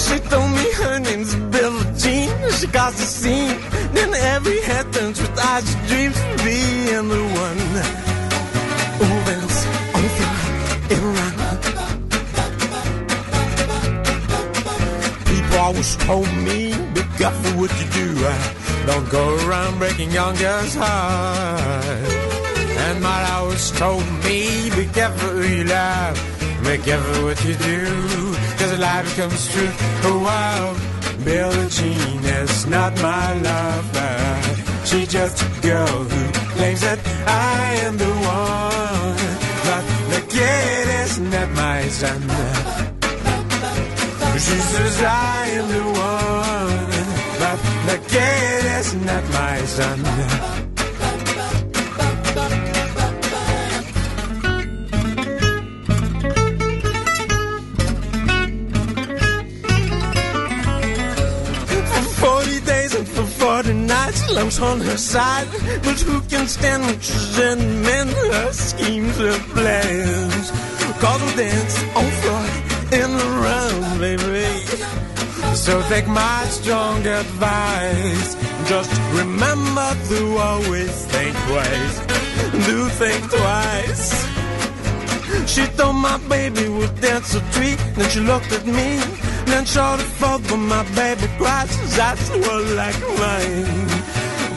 [0.01, 2.31] She told me her name's Billie Jean.
[2.59, 3.59] She caused a scene.
[3.93, 8.14] Then every head turns with eyes dreams of being the one.
[15.65, 18.09] Always told me, be careful what you do.
[18.19, 22.13] Uh, don't go around breaking young girls' hearts.
[22.85, 26.17] And my always told me, be careful who you love.
[26.65, 27.81] Be careful what you do,
[28.59, 29.73] cause a lie becomes true.
[30.09, 30.61] Oh wow,
[31.25, 34.17] Billie Jean is not my lover.
[34.85, 36.23] She's just a girl who
[36.57, 39.17] claims that I am the one.
[39.67, 42.84] But the kid is not my son.
[44.35, 46.91] She says I am the one,
[47.41, 49.99] but the kid is not my son.
[62.19, 65.47] Forty days and for forty nights, lumps on her side.
[65.85, 68.09] But who can stand when she's in men?
[68.09, 70.51] Her schemes, her plans.
[71.01, 72.64] Cause we dance on floor
[72.95, 74.47] in the round, baby.
[75.55, 78.31] So take my strong advice.
[78.69, 81.97] Just remember to always think twice.
[82.67, 84.07] Do think twice.
[85.53, 87.79] She thought my baby would dance a treat.
[87.97, 88.91] Then she looked at me.
[89.51, 91.69] Then showed it forth, but my baby cried.
[91.99, 93.89] That's what like mine.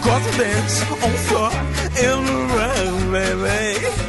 [0.03, 1.51] Cause I dance on floor
[2.05, 4.06] in the round, baby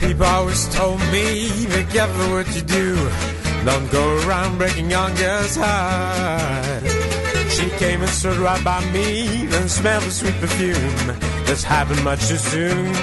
[0.00, 2.94] people always told me, be careful what you do.
[3.64, 6.92] Don't go around breaking young girls' hearts.
[7.54, 11.18] She came and stood right by me, then smelled the sweet perfume.
[11.46, 12.94] This happened much too soon.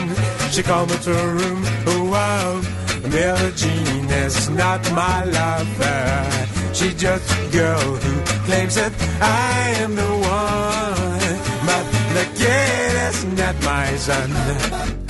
[0.51, 1.62] She called me to her room.
[1.88, 2.62] Oh wow,
[3.10, 6.47] Billie Jean is not my lover.
[6.73, 11.36] She's just a girl who claims that I am the one.
[11.65, 15.05] But the kid is not my son.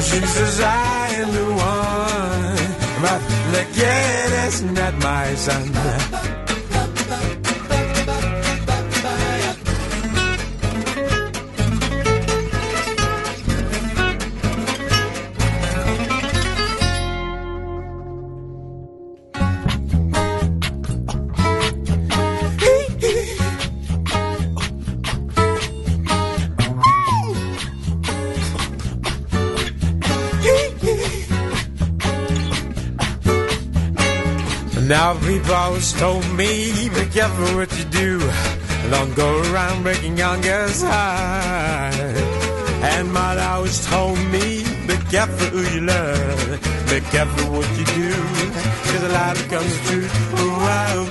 [0.00, 6.27] She says I am the one, but the kid is not my son.
[34.88, 38.18] Now people always told me, be careful what you do.
[38.90, 41.94] Don't go around breaking young girls' heart.
[42.90, 46.60] And mother always told me, be careful who you love.
[46.88, 48.12] Be careful what you do.
[48.88, 50.08] Cause a lot comes true.
[50.32, 51.06] Wow.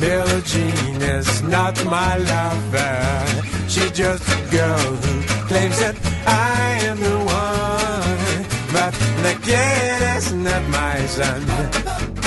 [0.00, 3.68] Billie Jean is not my lover.
[3.68, 8.46] She's just a girl who claims that I am the one.
[8.72, 12.17] But the kid is not my son.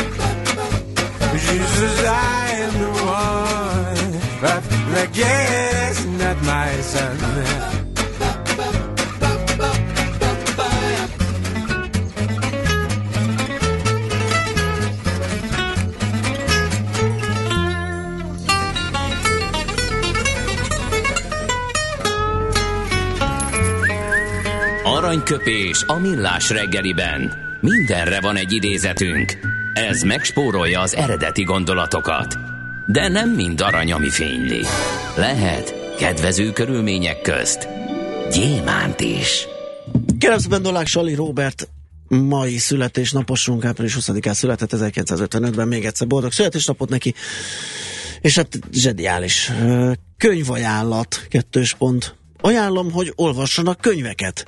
[1.60, 4.22] Says I am the one.
[4.42, 4.64] But
[5.12, 7.18] kid is not my son.
[24.84, 27.34] Aranyköpés a millás reggeliben.
[27.62, 29.61] Mindenre van egy idézetünk.
[29.74, 32.38] Ez megspórolja az eredeti gondolatokat.
[32.88, 34.62] De nem mind arany, ami fényli.
[35.18, 37.68] Lehet kedvező körülmények közt
[38.32, 39.48] gyémánt is.
[40.18, 41.70] Kérem szépen Dolák Sali Robert
[42.08, 47.14] mai születésnaposunk, április 20-án született 1955-ben, még egyszer boldog születésnapot neki,
[48.22, 49.52] és hát zseniális
[50.18, 52.16] könyvajánlat, kettős pont.
[52.42, 54.46] Ajánlom, hogy olvassanak könyveket.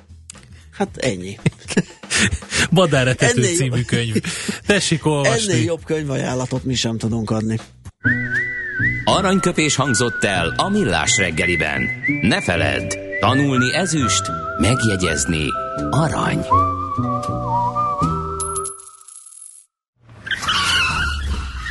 [0.73, 1.39] Hát ennyi.
[2.69, 3.85] Madáretető című jobb...
[3.85, 4.15] könyv.
[4.65, 5.51] Tessék olvasni.
[5.51, 7.59] Ennél jobb könyvajánlatot mi sem tudunk adni.
[9.05, 11.81] Aranyköpés hangzott el a millás reggeliben.
[12.21, 14.23] Ne feledd, tanulni ezüst,
[14.59, 15.45] megjegyezni
[15.89, 16.45] arany.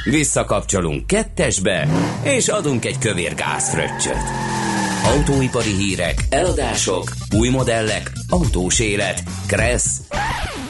[0.05, 1.89] Visszakapcsolunk kettesbe,
[2.23, 4.52] és adunk egy kövér gázfröccsöt.
[5.05, 10.01] Autóipari hírek, eladások, új modellek, autós élet, kressz,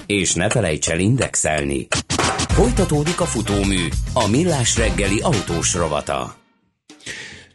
[0.07, 1.87] és ne felejts el indexelni.
[2.49, 6.37] Folytatódik a futómű, a millás reggeli autós rovata.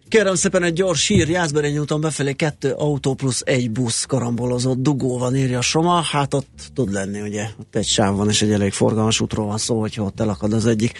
[0.07, 5.17] Kérem szépen egy gyors hír, Jászberény úton befelé kettő autó plusz egy busz karambolozott dugó
[5.17, 6.01] van, írja Soma.
[6.01, 9.57] Hát ott tud lenni, ugye, ott egy sáv van, és egy elég forgalmas útról van
[9.57, 10.97] szó, hogyha ott elakad az egyik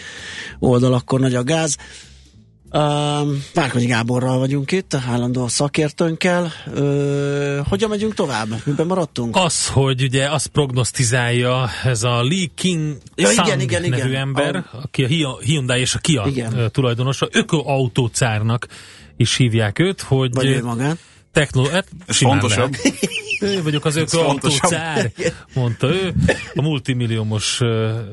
[0.60, 1.76] oldal, akkor nagy a gáz.
[2.72, 2.82] Uh,
[3.54, 6.52] Várkonyi Gáborral vagyunk itt, a állandó szakértőnkkel.
[6.66, 8.48] Uh, hogyan megyünk tovább?
[8.64, 9.36] Miben maradtunk?
[9.36, 14.22] Az, hogy ugye azt prognosztizálja ez a Lee King ja, igen, igen, nevű igen.
[14.22, 14.66] ember, a...
[14.72, 16.70] aki a Hyundai és a Kia igen.
[16.72, 18.68] tulajdonosa, ökoautócárnak
[19.18, 20.34] is hívják őt, hogy...
[20.34, 20.98] Vagy ő magán
[21.32, 22.74] technológia, hát Ez fontosabb.
[23.42, 25.12] Ő vagyok az ökoautócár,
[25.54, 26.14] mondta ő,
[26.56, 27.60] a multimilliómos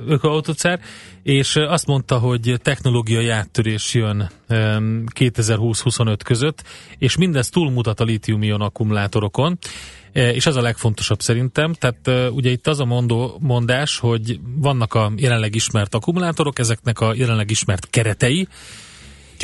[0.06, 0.80] ökoautócár,
[1.22, 6.62] és azt mondta, hogy technológiai áttörés jön 2020-25 között,
[6.98, 9.58] és mindez túlmutat a litium-ion akkumulátorokon,
[10.12, 15.12] és az a legfontosabb szerintem, tehát ugye itt az a mondó, mondás, hogy vannak a
[15.16, 18.48] jelenleg ismert akkumulátorok, ezeknek a jelenleg ismert keretei,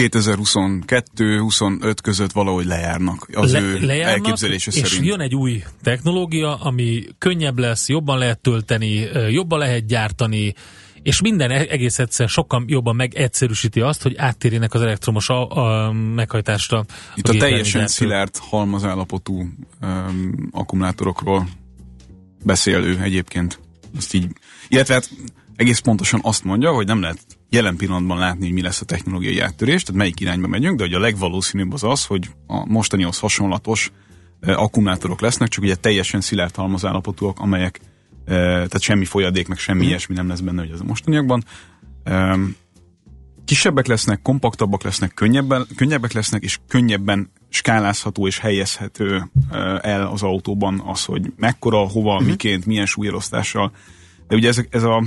[0.08, 5.06] 2022-25 között valahogy lejárnak az Le, ő lejárnak, elképzelése és szerint.
[5.06, 10.54] jön egy új technológia, ami könnyebb lesz, jobban lehet tölteni, jobban lehet gyártani,
[11.02, 15.92] és minden e- egész egyszer sokkal jobban megegyszerűsíti azt, hogy áttérjenek az elektromos a, a
[15.92, 16.84] meghajtásra.
[17.14, 19.48] Itt a, a teljesen szilárd halmazállapotú
[19.82, 21.48] um, akkumulátorokról
[22.44, 23.60] beszél ő egyébként.
[23.96, 24.26] Azt így,
[24.68, 25.10] illetve hát
[25.56, 29.38] egész pontosan azt mondja, hogy nem lehet jelen pillanatban látni, hogy mi lesz a technológiai
[29.38, 33.92] áttörés, tehát melyik irányba megyünk, de hogy a legvalószínűbb az az, hogy a mostanihoz hasonlatos
[34.40, 37.80] akkumulátorok lesznek, csak ugye teljesen szilárd halmazállapotúak, amelyek
[38.26, 39.88] tehát semmi folyadék, meg semmi mm.
[39.88, 41.44] ilyesmi nem lesz benne, hogy ez a mostaniakban.
[43.44, 49.30] Kisebbek lesznek, kompaktabbak lesznek, könnyebben, könnyebbek lesznek, és könnyebben skálázható és helyezhető
[49.80, 52.24] el az autóban az, hogy mekkora, hova, mm.
[52.24, 53.72] miként, milyen súlyelosztással.
[54.28, 55.04] De ugye ez, ez a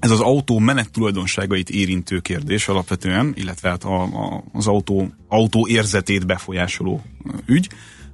[0.00, 5.66] ez az autó menet tulajdonságait érintő kérdés alapvetően, illetve hát a, a, az autó, autó
[5.68, 7.02] érzetét befolyásoló
[7.46, 7.68] ügy.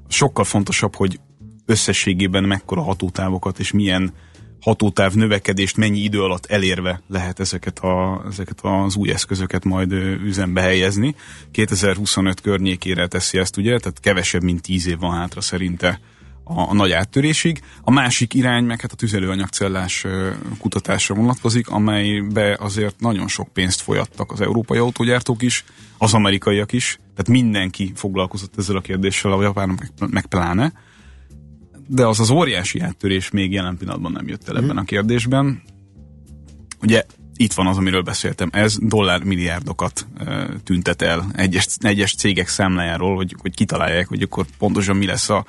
[0.09, 1.21] Sokkal fontosabb, hogy
[1.67, 4.13] összességében mekkora hatótávokat és milyen
[4.61, 10.61] hatótáv növekedést mennyi idő alatt elérve lehet ezeket, a, ezeket az új eszközöket majd üzembe
[10.61, 11.15] helyezni.
[11.51, 16.01] 2025 környékére teszi ezt, ugye, tehát kevesebb, mint 10 év van hátra szerinte
[16.45, 17.63] a, a nagy áttörésig.
[17.83, 20.07] A másik irány meg hát a tüzelőanyagcellás
[20.59, 25.65] kutatásra vonatkozik, amelybe azért nagyon sok pénzt folyattak az európai autógyártók is,
[25.99, 30.73] az amerikaiak is, tehát mindenki foglalkozott ezzel a kérdéssel, a japánok meg, meg pláne.
[31.87, 35.63] De az az óriási áttörés még jelen pillanatban nem jött el ebben a kérdésben.
[36.83, 37.05] Ugye
[37.37, 38.51] itt van az, amiről beszéltem.
[38.53, 40.07] Ez dollármilliárdokat
[40.65, 45.45] tüntet el egyes, egyes cégek számlájáról, hogy, hogy kitalálják, hogy akkor pontosan mi lesz a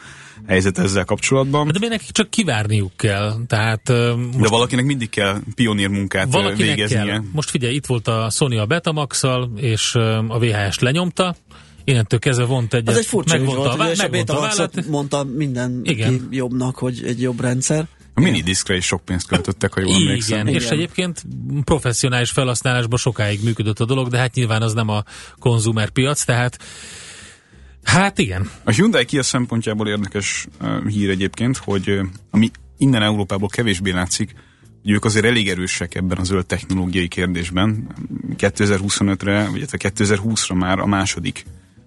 [0.48, 1.72] helyzet ezzel kapcsolatban.
[1.80, 3.36] De nekik csak kivárniuk kell.
[3.48, 7.06] Tehát, most De valakinek mindig kell pionír munkát valakinek végeznie.
[7.06, 7.22] Kell.
[7.32, 9.24] Most figyelj, itt volt a Sony a betamax
[9.56, 9.96] és
[10.28, 11.36] a VHS lenyomta,
[11.84, 12.88] innentől kezdve vont egyet.
[12.88, 16.28] Az egy furcsa ügy volt, a, és a Betamaxot mondta minden Igen.
[16.32, 17.88] jobbnak, hogy egy jobb rendszer.
[18.18, 20.48] A minidiskre is sok pénzt költöttek, ha jól Igen, emlékszem.
[20.48, 20.74] és Igen.
[20.78, 21.24] egyébként
[21.64, 25.04] professzionális felhasználásban sokáig működött a dolog, de hát nyilván az nem a
[25.40, 26.60] konzumer piac, tehát
[27.84, 28.50] hát igen.
[28.64, 30.48] A Hyundai Kia szempontjából érdekes
[30.88, 32.00] hír egyébként, hogy
[32.32, 34.36] ami innen Európából kevésbé látszik,
[34.82, 37.88] hogy ők azért elég erősek ebben a zöld technológiai kérdésben.
[38.38, 41.46] 2025-re, vagy 2020-ra már a második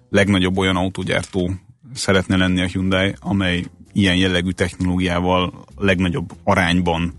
[0.09, 1.51] legnagyobb olyan autógyártó
[1.93, 7.13] szeretne lenni a Hyundai, amely ilyen jellegű technológiával legnagyobb arányban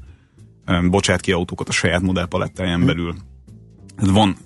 [0.90, 3.14] bocsát ki autókat a saját modellpalettáján belül.
[3.96, 4.36] Van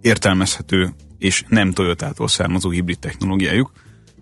[0.00, 3.72] értelmezhető és nem Toyotától származó hibrid technológiájuk.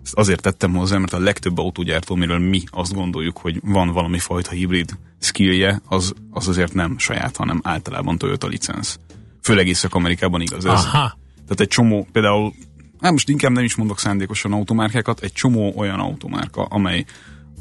[0.03, 4.19] Ezt azért tettem hozzá, mert a legtöbb autógyártó, miről mi azt gondoljuk, hogy van valami
[4.19, 8.99] fajta hibrid skillje, az, az azért nem saját, hanem általában Toyota licensz.
[9.41, 10.71] Főleg Észak-Amerikában igaz ez.
[10.71, 11.17] Aha.
[11.33, 12.53] Tehát egy csomó, például
[13.01, 17.05] hát most inkább nem is mondok szándékosan automárkákat, egy csomó olyan automárka, amely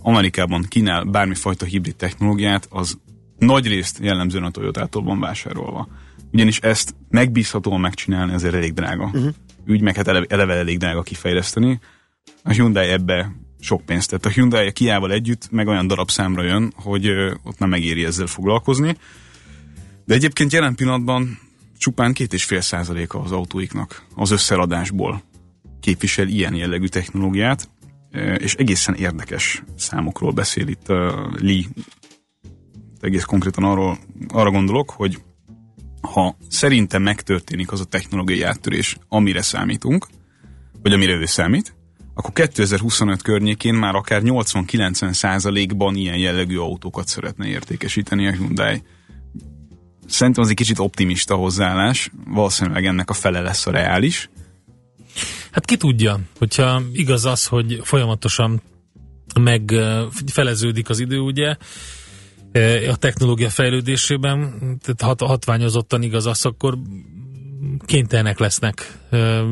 [0.02, 2.98] Amerikában kínál bármifajta hibrid technológiát, az
[3.38, 5.88] nagy részt jellemzően a Toyotától van vásárolva.
[6.32, 9.04] Ugyanis ezt megbízhatóan megcsinálni azért elég drága.
[9.04, 9.34] Uh-huh.
[9.64, 11.80] Ügy meg hát eleve, eleve elég drága kifejleszteni.
[12.42, 14.26] A Hyundai ebbe sok pénzt tett.
[14.26, 18.04] A Hyundai a Kiával együtt meg olyan darab számra jön, hogy ö, ott nem megéri
[18.04, 18.96] ezzel foglalkozni.
[20.04, 21.38] De egyébként jelen pillanatban
[21.78, 25.22] csupán két és fél százaléka az autóiknak az összeladásból
[25.80, 27.70] képvisel ilyen jellegű technológiát,
[28.38, 31.64] és egészen érdekes számokról beszél itt a Lee.
[33.00, 35.18] Egész konkrétan arról, arra gondolok, hogy
[36.00, 40.06] ha szerintem megtörténik az a technológiai áttörés, amire számítunk,
[40.82, 41.74] vagy amire ő számít,
[42.14, 48.82] akkor 2025 környékén már akár 80-90 százalékban ilyen jellegű autókat szeretne értékesíteni a Hyundai.
[50.06, 54.30] Szerintem az egy kicsit optimista hozzáállás, valószínűleg ennek a fele lesz a reális,
[55.50, 58.62] Hát ki tudja, hogyha igaz az, hogy folyamatosan
[59.40, 59.72] meg
[60.26, 61.56] feleződik az idő, ugye,
[62.88, 66.78] a technológia fejlődésében, tehát hat, hatványozottan igaz az, akkor
[67.86, 69.42] kénytelenek lesznek ö,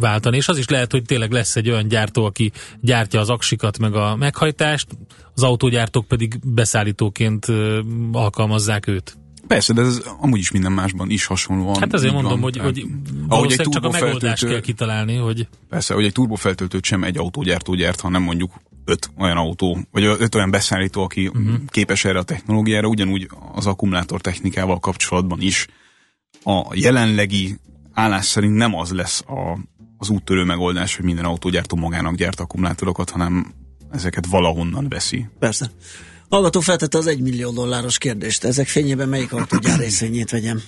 [0.00, 3.78] váltani, és az is lehet, hogy tényleg lesz egy olyan gyártó, aki gyártja az aksikat,
[3.78, 4.86] meg a meghajtást,
[5.34, 7.80] az autógyártók pedig beszállítóként ö,
[8.12, 9.18] alkalmazzák őt.
[9.48, 11.80] Persze, de ez amúgy is minden másban is hasonlóan.
[11.80, 12.40] Hát azért mondom, van.
[12.40, 12.86] hogy, hogy
[13.28, 15.48] ahogy egy csak a megoldást kell kitalálni, hogy...
[15.68, 18.52] Persze, hogy egy turbofeltöltőt sem egy autógyártó gyárt, hanem mondjuk
[18.84, 21.54] öt olyan autó, vagy öt olyan beszállító, aki uh-huh.
[21.66, 25.66] képes erre a technológiára, ugyanúgy az akkumulátor technikával kapcsolatban is.
[26.42, 27.56] A jelenlegi
[27.92, 29.58] állás szerint nem az lesz a,
[29.98, 33.52] az úttörő megoldás, hogy minden autógyártó magának gyárt akkumulátorokat, hanem
[33.90, 35.26] ezeket valahonnan veszi.
[35.38, 35.70] Persze.
[36.28, 38.44] Hallgató feltette az egy millió dolláros kérdést.
[38.44, 40.62] Ezek fényében melyik autógyár részvényét vegyem?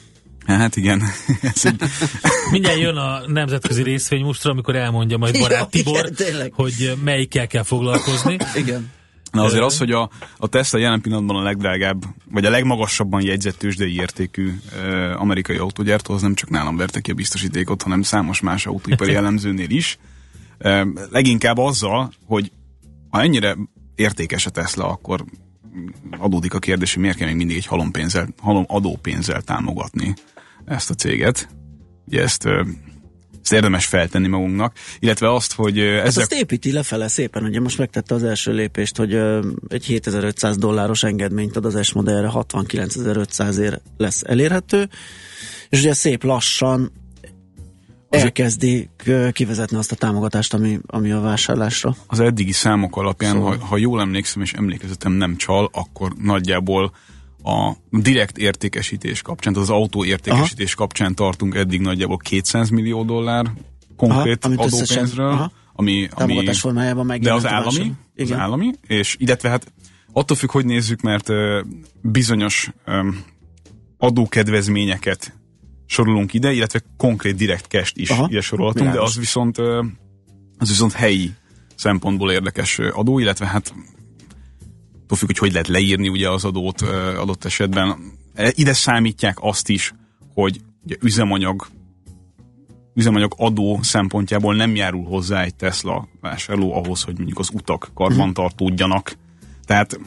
[0.47, 1.03] Hát igen.
[2.51, 6.53] Mindjárt jön a nemzetközi részvény mostra, amikor elmondja majd barát Tibor, igen, tényleg.
[6.53, 8.37] hogy melyikkel kell foglalkozni.
[8.55, 8.91] igen.
[9.33, 13.59] Na azért az, hogy a, a Tesla jelen pillanatban a legdrágább, vagy a legmagasabban jegyzett
[13.59, 14.53] tőzsdei értékű
[14.83, 19.13] e, amerikai autógyártó, az nem csak nálam verte ki a biztosítékot, hanem számos más autóipari
[19.19, 19.99] jellemzőnél is.
[20.59, 22.53] E, leginkább azzal, hogy
[23.11, 23.57] ha ennyire
[23.95, 25.25] értékes a Tesla, akkor
[26.18, 30.14] adódik a kérdés, hogy miért kell még mindig egy halompénzzel, halom adópénzzel támogatni
[30.64, 31.49] ezt a céget.
[32.07, 32.47] Ugye ezt,
[33.43, 36.23] ezt érdemes feltenni magunknak, illetve azt, hogy hát ezek...
[36.23, 39.14] azt építi lefele szépen, ugye most megtette az első lépést, hogy
[39.68, 44.89] egy 7500 dolláros engedményt ad az S modellre, 69500 ér lesz elérhető,
[45.68, 46.93] és ugye szép lassan
[48.11, 48.91] elkezdi
[49.33, 51.97] kivezetni azt a támogatást, ami, ami a vásárlásra.
[52.07, 53.57] Az eddigi számok alapján, szóval.
[53.57, 56.93] ha, ha jól emlékszem és emlékezetem nem csal, akkor nagyjából
[57.43, 60.85] a direkt értékesítés kapcsán, tehát az autó értékesítés aha.
[60.85, 63.47] kapcsán tartunk eddig nagyjából 200 millió dollár
[63.97, 65.29] konkrét aha, adópénzről.
[65.29, 65.53] Aha.
[65.73, 69.73] Ami, ami, formájában De az állami, az állami, és illetve hát
[70.13, 71.29] attól függ, hogy nézzük, mert
[72.03, 72.71] bizonyos
[73.99, 75.39] adókedvezményeket
[75.91, 79.59] sorolunk ide, illetve konkrét direkt cash is Aha, ide sorolhatunk, de az viszont,
[80.59, 81.30] az viszont helyi
[81.74, 83.74] szempontból érdekes adó, illetve hát
[85.03, 86.80] attól függ, hogy hogy lehet leírni ugye az adót
[87.16, 87.97] adott esetben.
[88.34, 89.95] E, ide számítják azt is,
[90.34, 91.66] hogy ugye üzemanyag
[92.95, 99.16] üzemanyag adó szempontjából nem járul hozzá egy Tesla vásárló ahhoz, hogy mondjuk az utak karbantartódjanak.
[99.71, 100.01] Tehát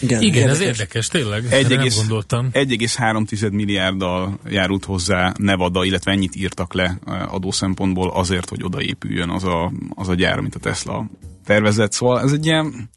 [0.00, 1.44] igen, Igen ez érdekes, tényleg.
[2.52, 6.98] 1,3 milliárddal járult hozzá Nevada, illetve ennyit írtak le
[7.28, 11.10] adó szempontból azért, hogy odaépüljön az a, az a gyár, amit a Tesla
[11.44, 11.92] tervezett.
[11.92, 12.90] Szóval ez egy ilyen,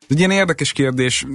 [0.00, 1.26] ez egy ilyen érdekes kérdés.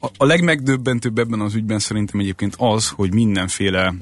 [0.00, 3.94] A, a legmegdöbbentőbb ebben az ügyben szerintem egyébként az, hogy mindenféle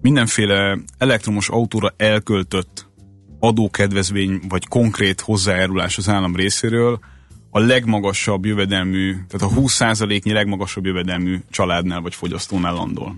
[0.00, 2.86] mindenféle elektromos autóra elköltött
[3.38, 7.00] adókedvezmény vagy konkrét hozzájárulás az állam részéről
[7.56, 13.16] a legmagasabb jövedelmű, tehát a 20%-nyi legmagasabb jövedelmű családnál vagy fogyasztónál landol.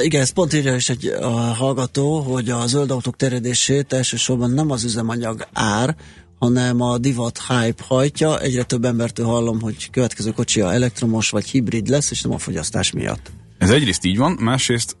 [0.00, 4.70] Igen, ez pont írja is egy a hallgató, hogy a zöld autók terjedését elsősorban nem
[4.70, 5.96] az üzemanyag ár,
[6.38, 8.40] hanem a divat hype hajtja.
[8.40, 12.92] Egyre több embertől hallom, hogy következő kocsia elektromos vagy hibrid lesz, és nem a fogyasztás
[12.92, 13.30] miatt.
[13.58, 14.96] Ez egyrészt így van, másrészt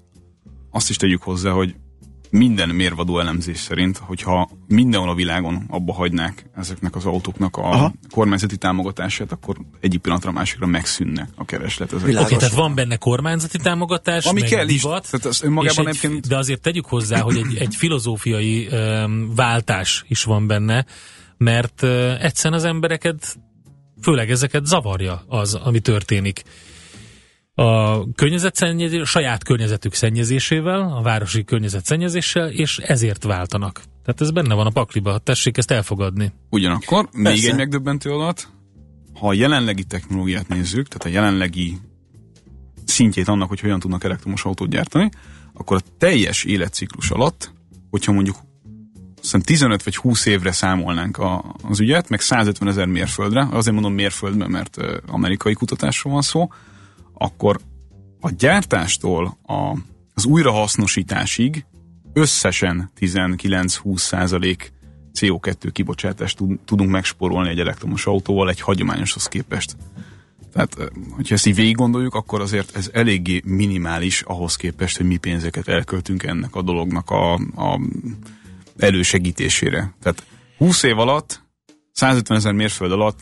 [0.70, 1.74] azt is tegyük hozzá, hogy
[2.38, 7.92] minden mérvadó elemzés szerint, hogyha mindenhol a világon abba hagynák ezeknek az autóknak a Aha.
[8.10, 11.92] kormányzati támogatását, akkor egyik pillanatra a másikra megszűnne a kereslet.
[11.92, 15.10] Oké, okay, tehát van benne kormányzati támogatás, Ami meg kell divat, is.
[15.10, 16.28] Tehát az önmagában egy, egyébként...
[16.28, 20.86] De azért tegyük hozzá, hogy egy, egy filozófiai um, váltás is van benne,
[21.36, 23.36] mert uh, egyszerűen az embereket,
[24.02, 26.42] főleg ezeket zavarja az, ami történik
[27.54, 33.82] a környezetszennyezés, a saját környezetük szennyezésével, a városi környezetszennyezéssel, és ezért váltanak.
[34.04, 36.32] Tehát ez benne van a pakliba, tessék ezt elfogadni.
[36.50, 37.30] Ugyanakkor Persze.
[37.30, 38.48] még egy megdöbbentő adat,
[39.14, 41.78] ha a jelenlegi technológiát nézzük, tehát a jelenlegi
[42.84, 45.10] szintjét annak, hogy hogyan tudnak elektromos autót gyártani,
[45.52, 47.52] akkor a teljes életciklus alatt,
[47.90, 48.36] hogyha mondjuk
[49.22, 53.94] szerintem 15 vagy 20 évre számolnánk a, az ügyet, meg 150 ezer mérföldre, azért mondom
[53.94, 54.76] mérföldbe, mert
[55.06, 56.48] amerikai kutatásról van szó,
[57.14, 57.60] akkor
[58.20, 59.78] a gyártástól a,
[60.14, 61.64] az újrahasznosításig
[62.12, 64.72] összesen 19-20 százalék
[65.20, 69.76] CO2 kibocsátást tudunk megsporolni egy elektromos autóval egy hagyományoshoz képest.
[70.52, 70.76] Tehát,
[71.10, 75.68] hogyha ezt így végig gondoljuk, akkor azért ez eléggé minimális ahhoz képest, hogy mi pénzeket
[75.68, 77.80] elköltünk ennek a dolognak a, a
[78.76, 79.94] elősegítésére.
[80.02, 80.26] Tehát
[80.58, 81.42] 20 év alatt,
[81.92, 83.18] 150 ezer mérföld alatt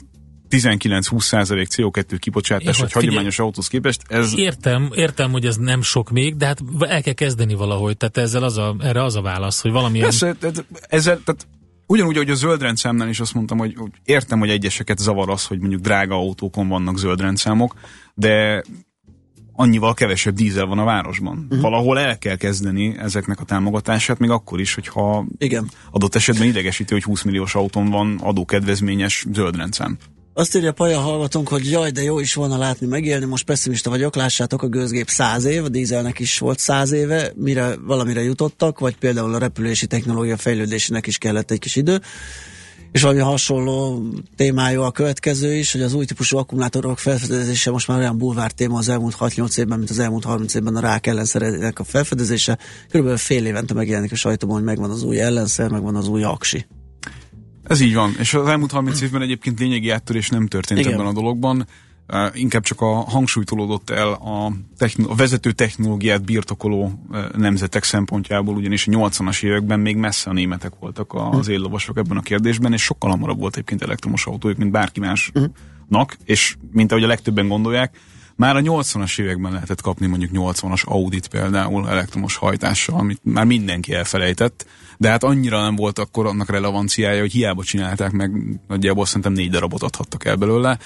[0.52, 4.02] 19-20% CO2 kibocsátás egy hagyományos autóhoz képest.
[4.08, 4.32] Ez...
[4.36, 8.42] Értem, értem, hogy ez nem sok még, de hát el kell kezdeni valahogy, tehát ezzel
[8.42, 10.06] az a, erre az a válasz, hogy valamilyen...
[10.06, 11.46] Persze, tehát, ezzel, tehát
[11.86, 15.58] ugyanúgy, ahogy a zöldrendszámnál is azt mondtam, hogy, hogy értem, hogy egyeseket zavar az, hogy
[15.58, 17.74] mondjuk drága autókon vannak zöldrendszámok,
[18.14, 18.62] de
[19.52, 21.38] annyival kevesebb dízel van a városban.
[21.44, 21.60] Uh-huh.
[21.60, 25.70] Valahol el kell kezdeni ezeknek a támogatását, még akkor is, hogyha Igen.
[25.90, 29.98] adott esetben idegesítő, hogy 20 milliós autón van adókedvezményes zöldrendszám.
[30.34, 34.14] Azt írja Paja hallgatónk, hogy jaj, de jó is volna látni, megélni, most pessimista vagyok,
[34.14, 38.96] lássátok, a gőzgép száz év, a dízelnek is volt száz éve, mire valamire jutottak, vagy
[38.96, 42.00] például a repülési technológia fejlődésének is kellett egy kis idő.
[42.92, 44.02] És valami hasonló
[44.36, 48.78] témája a következő is, hogy az új típusú akkumulátorok felfedezése most már olyan bulvár téma
[48.78, 52.58] az elmúlt 6-8 évben, mint az elmúlt 30 évben a rák ellenszerének a felfedezése.
[52.88, 56.66] Körülbelül fél évente megjelenik a sajtóban, hogy megvan az új ellenszer, megvan az új aksi.
[57.64, 60.92] Ez így van, és az elmúlt 30 évben egyébként lényegi áttörés nem történt Igen.
[60.92, 61.66] ebben a dologban.
[62.32, 66.92] Inkább csak a hangsúly tolódott el a, techn- a vezető technológiát birtokoló
[67.36, 71.52] nemzetek szempontjából, ugyanis a 80-as években még messze a németek voltak az hm.
[71.52, 76.22] éllovasok ebben a kérdésben, és sokkal hamarabb volt egyébként elektromos autójuk, mint bárki másnak, hm.
[76.24, 77.98] és mint ahogy a legtöbben gondolják,
[78.36, 83.92] már a 80-as években lehetett kapni mondjuk 80-as Audit például elektromos hajtással, amit már mindenki
[83.92, 84.66] elfelejtett,
[85.02, 89.50] de hát annyira nem volt akkor annak relevanciája, hogy hiába csinálták meg, nagyjából szerintem négy
[89.50, 90.78] darabot adhattak el belőle,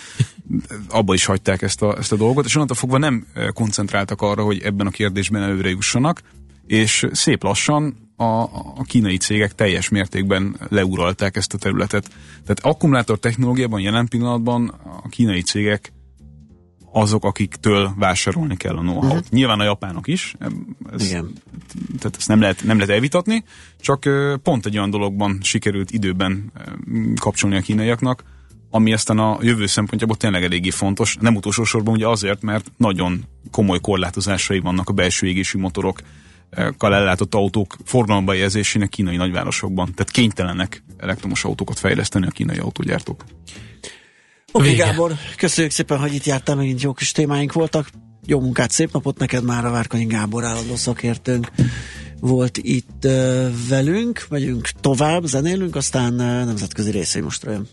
[0.88, 4.62] abba is hagyták ezt a, ezt a dolgot, és onnantól fogva nem koncentráltak arra, hogy
[4.62, 6.22] ebben a kérdésben előre jussanak,
[6.66, 12.08] és szép lassan a, a kínai cégek teljes mértékben leuralták ezt a területet.
[12.42, 14.68] Tehát akkumulátor technológiában jelen pillanatban
[15.02, 15.92] a kínai cégek
[16.92, 19.18] azok, akiktől vásárolni kell a know Uh-huh.
[19.30, 20.34] Nyilván a japánok is,
[20.92, 21.32] ez, Igen.
[21.98, 23.44] tehát ezt nem lehet, nem lehet elvitatni,
[23.80, 24.08] csak
[24.42, 26.52] pont egy olyan dologban sikerült időben
[27.20, 28.24] kapcsolni a kínaiaknak,
[28.70, 33.24] ami aztán a jövő szempontjából tényleg eléggé fontos, nem utolsó sorban ugye azért, mert nagyon
[33.50, 36.00] komoly korlátozásai vannak a belső égésű motorok,
[36.78, 39.92] ellátott autók forgalomba jelzésének kínai nagyvárosokban.
[39.94, 43.24] Tehát kénytelenek elektromos autókat fejleszteni a kínai autógyártók.
[44.56, 47.88] Oké, okay, Gábor, köszönjük szépen, hogy itt jártál, megint jó kis témáink voltak.
[48.26, 51.50] Jó munkát, szép napot neked már a Várkonyi Gábor állandó szakértőnk
[52.20, 57.68] volt itt uh, velünk, megyünk tovább, zenélünk, aztán uh, nemzetközi részei most jön.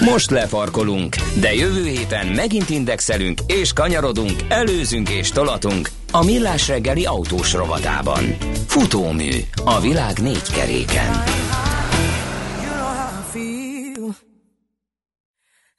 [0.00, 7.04] Most lefarkolunk, de jövő héten megint indexelünk és kanyarodunk, előzünk és tolatunk a Millás reggeli
[7.04, 8.36] autós rovatában.
[8.66, 9.30] Futómű
[9.64, 11.45] a világ négy keréken.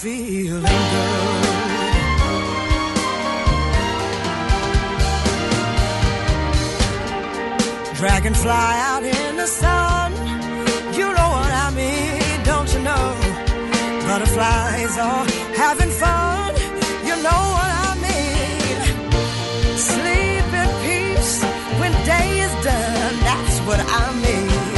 [0.00, 1.64] Feeling good.
[7.94, 8.50] Dragonfly
[8.90, 10.12] out in the sun.
[10.98, 13.06] You know what I mean, don't you know?
[14.06, 15.24] Butterflies are
[15.62, 16.54] having fun.
[17.08, 18.76] You know what I mean.
[19.92, 21.34] Sleep in peace
[21.80, 23.14] when day is done.
[23.28, 24.73] That's what I mean.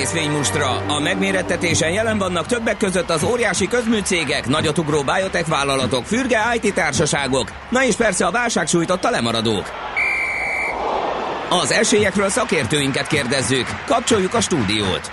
[0.00, 0.76] Részvénymustra.
[0.86, 7.52] A megmérettetésen jelen vannak többek között az óriási közműcégek, nagyotugró biotech vállalatok, fürge IT társaságok,
[7.70, 9.70] na és persze a válság sújtotta lemaradók.
[11.50, 13.66] Az esélyekről szakértőinket kérdezzük.
[13.86, 15.10] Kapcsoljuk a stúdiót.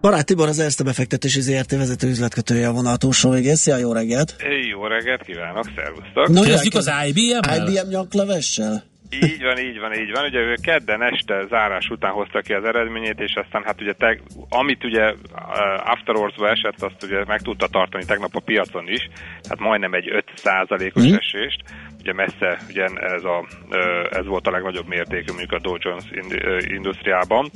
[0.00, 3.56] Barát Tibor az Erste befektetési ZRT vezető üzletkötője a vonal túlsó végén.
[3.56, 4.36] Szia, jó reggelt!
[4.70, 6.28] Jó reggelt kívánok, szervusztok!
[6.28, 7.68] Na, Kezdjük az IBM-mel?
[7.68, 8.93] IBM nyaklevessel?
[9.22, 10.24] Így van, így van, így van.
[10.24, 14.18] Ugye ő kedden este zárás után hozta ki az eredményét, és aztán hát ugye, te,
[14.48, 19.08] amit ugye uh, afterwards esett, azt ugye meg tudta tartani tegnap a piacon is,
[19.42, 20.08] tehát majdnem egy
[20.42, 21.14] 5%-os Mhm.
[21.14, 21.62] esést.
[22.00, 26.04] Ugye messze ugye ez, a, uh, ez volt a legnagyobb mértékű mondjuk a Dow Jones
[26.12, 27.50] ind- uh, industriában.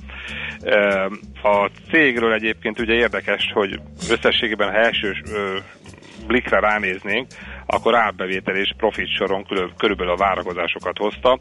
[0.65, 3.81] Uh, A cégről egyébként ugye érdekes, hogy
[4.11, 5.17] összességében ha első
[6.29, 7.26] blikre ránéznénk,
[7.66, 11.39] akkor árbevétel és profit soron körülbelül a várakozásokat hozta.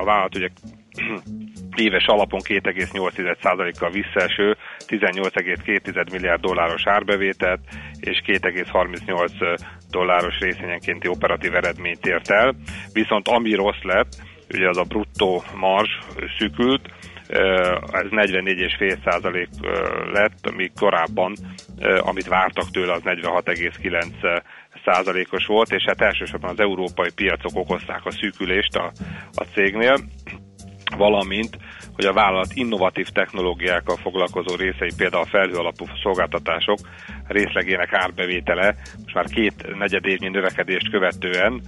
[0.00, 0.48] A vállalat ugye
[1.86, 7.60] éves alapon 2,8%-kal visszaeső 18,2 milliárd dolláros árbevételt
[8.00, 9.58] és 2,38
[9.90, 12.54] dolláros részvényenkénti operatív eredményt ért el.
[12.92, 14.16] Viszont ami rossz lett,
[14.54, 15.98] ugye az a bruttó marzs
[16.38, 16.88] szűkült,
[17.28, 19.46] ez 44,5%
[20.12, 21.34] lett, ami korábban,
[21.98, 24.42] amit vártak tőle, az 46,9
[24.84, 28.92] százalékos volt, és hát elsősorban az európai piacok okozták a szűkülést a,
[29.34, 29.96] a cégnél,
[30.96, 31.56] valamint,
[31.94, 36.78] hogy a vállalat innovatív technológiákkal foglalkozó részei, például a felhő alapú szolgáltatások
[37.26, 41.62] részlegének árbevétele most már két negyedévnyi növekedést követően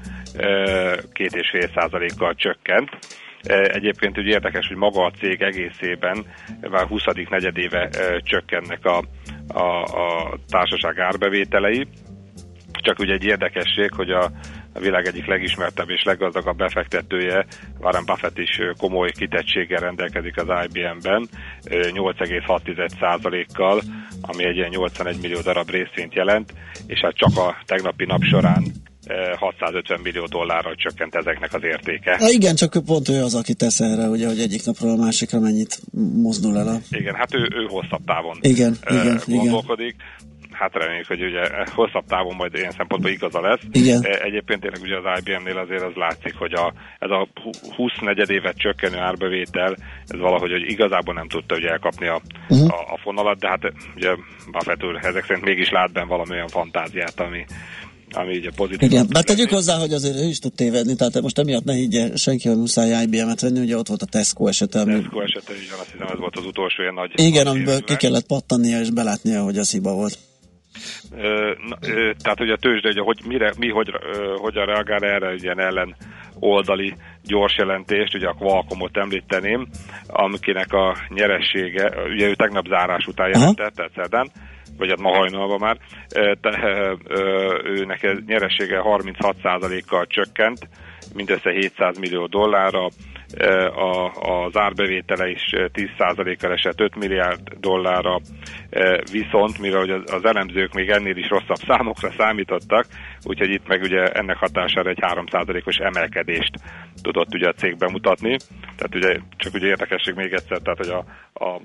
[1.13, 2.91] két és fél százalékkal csökkent.
[3.49, 6.25] Egyébként ugye érdekes, hogy maga a cég egészében
[6.71, 7.03] már 20.
[7.31, 7.89] negyedéve
[8.23, 9.03] csökkennek a,
[9.49, 11.87] a, a társaság árbevételei,
[12.87, 14.31] csak ugye egy érdekesség, hogy a,
[14.73, 17.47] a világ egyik legismertebb és leggazdagabb befektetője,
[17.81, 21.29] Warren Buffett is komoly kitettséggel rendelkezik az IBM-ben,
[21.65, 23.81] 8,6%-kal,
[24.21, 26.53] ami egy ilyen 81 millió darab részvényt jelent,
[26.87, 28.65] és hát csak a tegnapi nap során
[29.37, 32.17] 650 millió dollárral csökkent ezeknek az értéke.
[32.19, 35.41] Na igen, csak pont ő az, aki tesz erre, ugye, hogy egyik napról a másikra
[35.41, 35.81] mennyit
[36.23, 36.77] mozdul el a...
[36.91, 39.95] Igen, hát ő, ő hosszabb távon igen, igen, gondolkodik.
[39.95, 43.61] Igen hát reméljük, hogy ugye hosszabb távon majd ilyen szempontból igaza lesz.
[43.73, 44.05] Igen.
[44.23, 47.29] Egyébként tényleg ugye az IBM-nél azért az látszik, hogy a, ez a
[47.77, 47.93] 20
[48.27, 49.77] évet csökkenő árbevétel,
[50.07, 52.73] ez valahogy hogy igazából nem tudta ugye elkapni a, uh-huh.
[52.73, 54.11] a, a fonalat, de hát ugye
[54.51, 57.45] Buffett úr ezek szerint mégis lát benne valami olyan fantáziát, ami,
[58.17, 58.91] ami ugye pozitív.
[58.91, 62.17] Igen, de tegyük hozzá, hogy azért ő is tud tévedni, tehát most emiatt ne higgye
[62.17, 64.81] senki, hogy muszáj IBM-et venni, ugye ott volt a Tesco esete.
[64.81, 64.93] Ami...
[64.93, 67.11] Tesco esete, igen, azt hiszem ez volt az utolsó ilyen nagy...
[67.15, 70.19] Igen, amiből ki kellett pattannia és belátnia, hogy az hiba volt.
[71.69, 71.77] Na,
[72.23, 73.91] tehát ugye a tőzsde, ugye, hogy mire, mi hogy,
[74.37, 75.97] hogyan reagál erre, ilyen ellen
[76.39, 79.69] oldali gyors jelentést, ugye a Qualcommot említeném,
[80.07, 84.31] amikinek a nyeressége, ugye ő tegnap zárás után jelentett, tehát szerdán,
[84.77, 85.79] vagy hát ma hajnalban már,
[86.41, 86.97] te,
[87.65, 90.69] őnek nyeressége 36%-kal csökkent,
[91.15, 92.89] mindössze 700 millió dollárra,
[93.75, 94.11] a,
[94.45, 98.21] az árbevétele is 10%-kal esett 5 milliárd dollárra,
[99.13, 102.87] viszont mivel az elemzők még ennél is rosszabb számokra számítottak,
[103.23, 106.55] úgyhogy itt meg ugye ennek hatására egy 3%-os emelkedést
[107.03, 108.37] tudott ugye a cég bemutatni.
[108.77, 111.05] Tehát ugye csak ugye érdekesség még egyszer, tehát hogy a,
[111.45, 111.61] a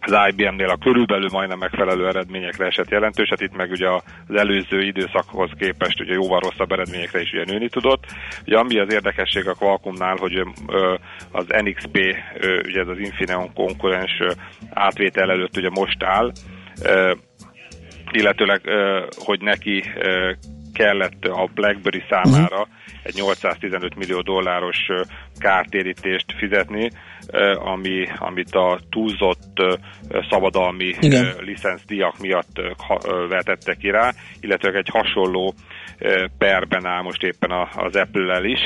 [0.00, 3.88] az IBM-nél a körülbelül majdnem megfelelő eredményekre esett jelentős, hát itt meg ugye
[4.26, 8.04] az előző időszakhoz képest ugye jóval rosszabb eredményekre is ugye nőni tudott.
[8.46, 10.42] Ugye ami az érdekesség a Qualcommnál, hogy
[11.32, 11.96] az NXP,
[12.64, 14.22] ugye ez az Infineon konkurens
[14.70, 16.32] átvétel előtt ugye most áll,
[18.10, 18.60] illetőleg,
[19.16, 19.84] hogy neki
[20.72, 22.75] kellett a BlackBerry számára uh-huh
[23.06, 24.78] egy 815 millió dolláros
[25.38, 26.90] kártérítést fizetni,
[27.54, 29.62] ami, amit a túlzott
[30.30, 30.94] szabadalmi
[31.38, 32.60] licencdíjak miatt
[33.28, 35.54] vetettek ki rá, illetve egy hasonló
[36.38, 38.60] perben áll most éppen az Apple-lel is.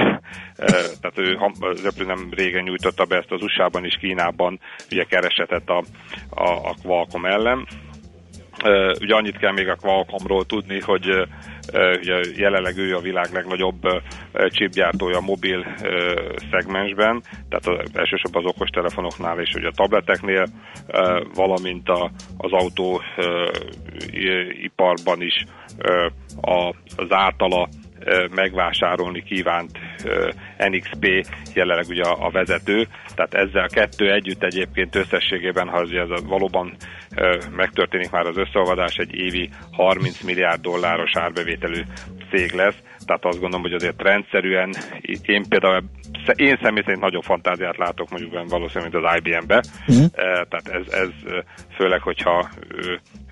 [1.00, 4.60] Tehát ő, az Apple nem régen nyújtotta be ezt az USA-ban és Kínában
[4.90, 5.82] ugye keresetet a,
[6.30, 7.66] a, a Qualcomm ellen.
[9.00, 11.28] Ugye annyit kell még a Qualcommról tudni, hogy
[11.72, 13.80] ugye jelenleg ő a világ legnagyobb
[14.48, 15.76] chipgyártója a mobil
[16.50, 20.46] szegmensben, tehát elsősorban az okostelefonoknál és ugye a tableteknél,
[21.34, 22.92] valamint a, az autóiparban
[25.22, 25.44] is
[26.96, 27.68] az általa
[28.34, 29.78] megvásárolni kívánt
[30.58, 36.76] NXP jelenleg ugye a vezető, tehát ezzel kettő együtt egyébként összességében, ha ez a valóban
[37.56, 41.80] megtörténik már az összeolvadás, egy évi 30 milliárd dolláros árbevételű
[42.30, 42.76] cég lesz,
[43.10, 44.74] tehát azt gondolom, hogy azért rendszerűen
[45.22, 45.82] én például
[46.34, 50.06] én személy szerint nagyobb fantáziát látok mondjuk valószínűleg, mint az IBM-be, uh-huh.
[50.48, 51.08] tehát ez, ez
[51.76, 52.48] főleg, hogyha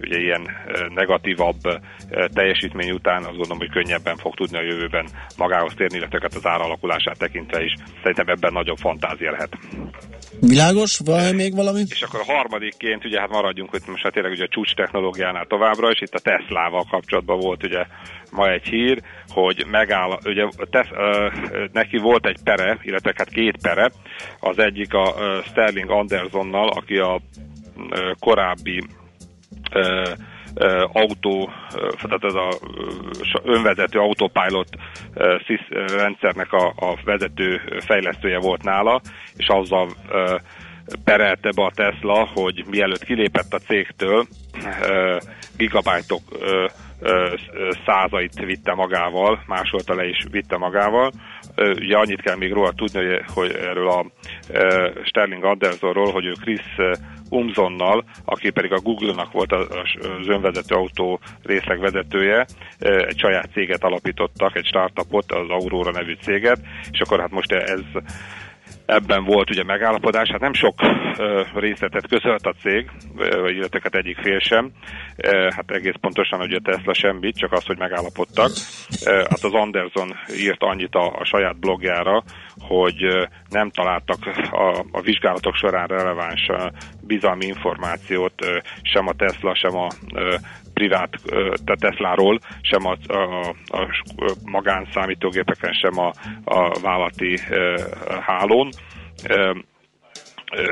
[0.01, 0.49] ugye ilyen
[0.95, 1.61] negatívabb
[2.33, 7.19] teljesítmény után azt gondolom, hogy könnyebben fog tudni a jövőben magához térni, illetve az áralakulását
[7.19, 7.73] tekintve is.
[8.03, 9.59] Szerintem ebben nagyobb fantázia lehet.
[10.41, 11.01] Világos?
[11.05, 11.81] Van még valami?
[11.89, 15.47] És akkor a harmadikként, ugye hát maradjunk, hogy most hát tényleg ugye a csúcs technológiánál
[15.47, 17.85] továbbra, és itt a Teslával kapcsolatban volt ugye
[18.33, 21.33] ma egy hír, hogy megáll, ugye tesz, uh,
[21.73, 23.91] neki volt egy pere, illetve hát két pere,
[24.41, 27.21] az egyik a uh, Sterling Andersonnal, aki a
[27.77, 28.83] uh, korábbi
[29.75, 30.13] uh,
[30.93, 31.51] autó,
[32.03, 32.49] tehát ez a
[33.45, 34.69] önvezető autopilot
[35.97, 39.01] rendszernek a, a vezető fejlesztője volt nála,
[39.37, 39.89] és azzal
[41.05, 44.27] perelte be a Tesla, hogy mielőtt kilépett a cégtől,
[45.57, 46.23] gigabájtok
[47.87, 51.11] százait vitte magával, másolta le is vitte magával,
[51.57, 54.07] ugye annyit kell még róla tudni, hogy, hogy erről a
[55.05, 56.77] Sterling Andersonról, hogy ő Chris
[57.31, 62.47] Umzonnal, aki pedig a Google-nak volt az önvezető autó részlegvezetője,
[62.79, 66.61] egy saját céget alapítottak, egy startupot, az Aurora nevű céget,
[66.91, 67.81] és akkor hát most ez
[68.89, 70.75] Ebben volt ugye megállapodás, hát nem sok
[71.55, 72.91] részletet közölt a cég,
[73.47, 74.71] illetve hát egyik fél sem.
[75.57, 78.51] Hát egész pontosan ugye Tesla semmit, csak az, hogy megállapodtak.
[79.05, 82.23] Hát az Anderson írt annyit a, a saját blogjára,
[82.59, 86.51] hogy nem találtak a, a vizsgálatok során releváns
[87.07, 88.47] bizalmi információt
[88.83, 89.89] sem a Tesla, sem a
[90.79, 91.11] privát
[91.65, 93.87] tehát Tesláról, sem a, a, a
[94.45, 96.13] magánszámítógépeken, sem a,
[96.45, 97.39] a vállalati
[98.21, 98.69] hálón.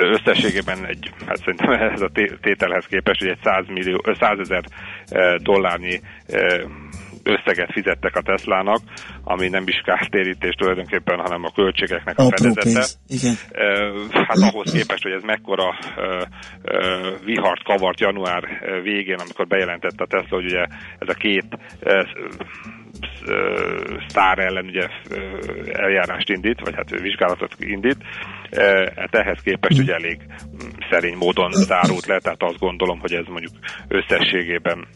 [0.01, 4.65] Összességében egy, hát szerintem ez a tételhez képest, hogy egy 100, millió, 100 ezer
[5.43, 6.01] dollárnyi
[7.27, 8.81] összeget fizettek a Teslának,
[9.24, 12.87] ami nem is kártérítés tulajdonképpen, hanem a költségeknek a Apró fedezete.
[13.09, 13.35] Igen.
[14.12, 15.79] Hát ahhoz képest, hogy ez mekkora
[17.24, 18.43] vihart kavart január
[18.83, 20.64] végén, amikor bejelentette a Tesla, hogy ugye
[20.99, 21.47] ez a két
[24.09, 24.89] sztár ellen ugye
[25.72, 28.05] eljárást indít, vagy hát vizsgálatot indít.
[28.97, 30.18] Hát ehhez képest ugye elég
[30.91, 33.53] szerény módon zárult le, tehát azt gondolom, hogy ez mondjuk
[33.89, 34.87] összességében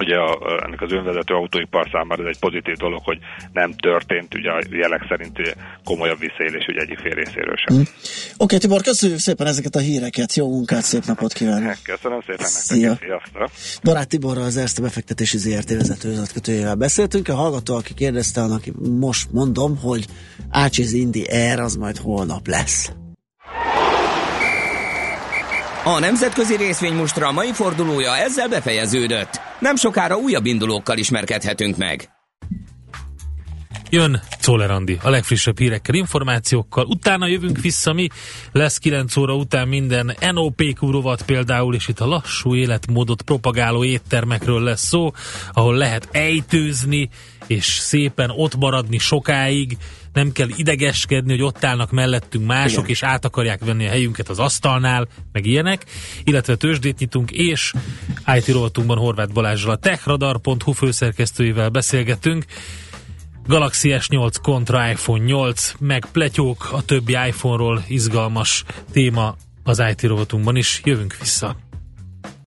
[0.00, 3.18] ugye a, ennek az önvezető autóipar számára ez egy pozitív dolog, hogy
[3.52, 7.76] nem történt ugye a jelek szerint ugye komolyabb visszaélés ugye egyik fél részéről sem.
[7.76, 7.80] Mm.
[7.80, 7.94] Oké,
[8.36, 11.76] okay, Tibor, köszönjük szépen ezeket a híreket, jó munkát, szép napot kívánok!
[11.82, 13.50] Köszönöm szépen nektek, sziasztok!
[13.82, 18.62] Barát Tiborral az Erste befektetési ZRT vezetővezetőjével beszéltünk, a hallgató, aki kérdezte, annak
[19.00, 20.04] most mondom, hogy
[20.50, 22.92] Ácsiz Indi Air az majd holnap lesz.
[25.84, 29.40] A nemzetközi részvénymustra mai fordulója ezzel befejeződött.
[29.58, 32.10] Nem sokára újabb indulókkal ismerkedhetünk meg.
[33.90, 36.84] Jön Czoller Andi, a legfrissebb hírekkel, információkkal.
[36.84, 38.08] Utána jövünk vissza mi,
[38.52, 44.62] lesz 9 óra után minden NOPQ rovat például, és itt a lassú életmódot propagáló éttermekről
[44.62, 45.10] lesz szó,
[45.52, 47.08] ahol lehet ejtőzni,
[47.46, 49.76] és szépen ott maradni sokáig,
[50.12, 52.90] nem kell idegeskedni, hogy ott állnak mellettünk mások, Igen.
[52.90, 55.84] és át akarják venni a helyünket az asztalnál, meg ilyenek,
[56.24, 57.72] illetve tőzsdét nyitunk, és
[58.36, 62.44] IT rovatunkban Horváth Balázsral a techradar.hu főszerkesztőjével beszélgetünk,
[63.46, 70.56] Galaxy S8 kontra iPhone 8, meg pletyók a többi iPhone-ról izgalmas téma az IT rovatunkban
[70.56, 70.80] is.
[70.84, 71.69] Jövünk vissza.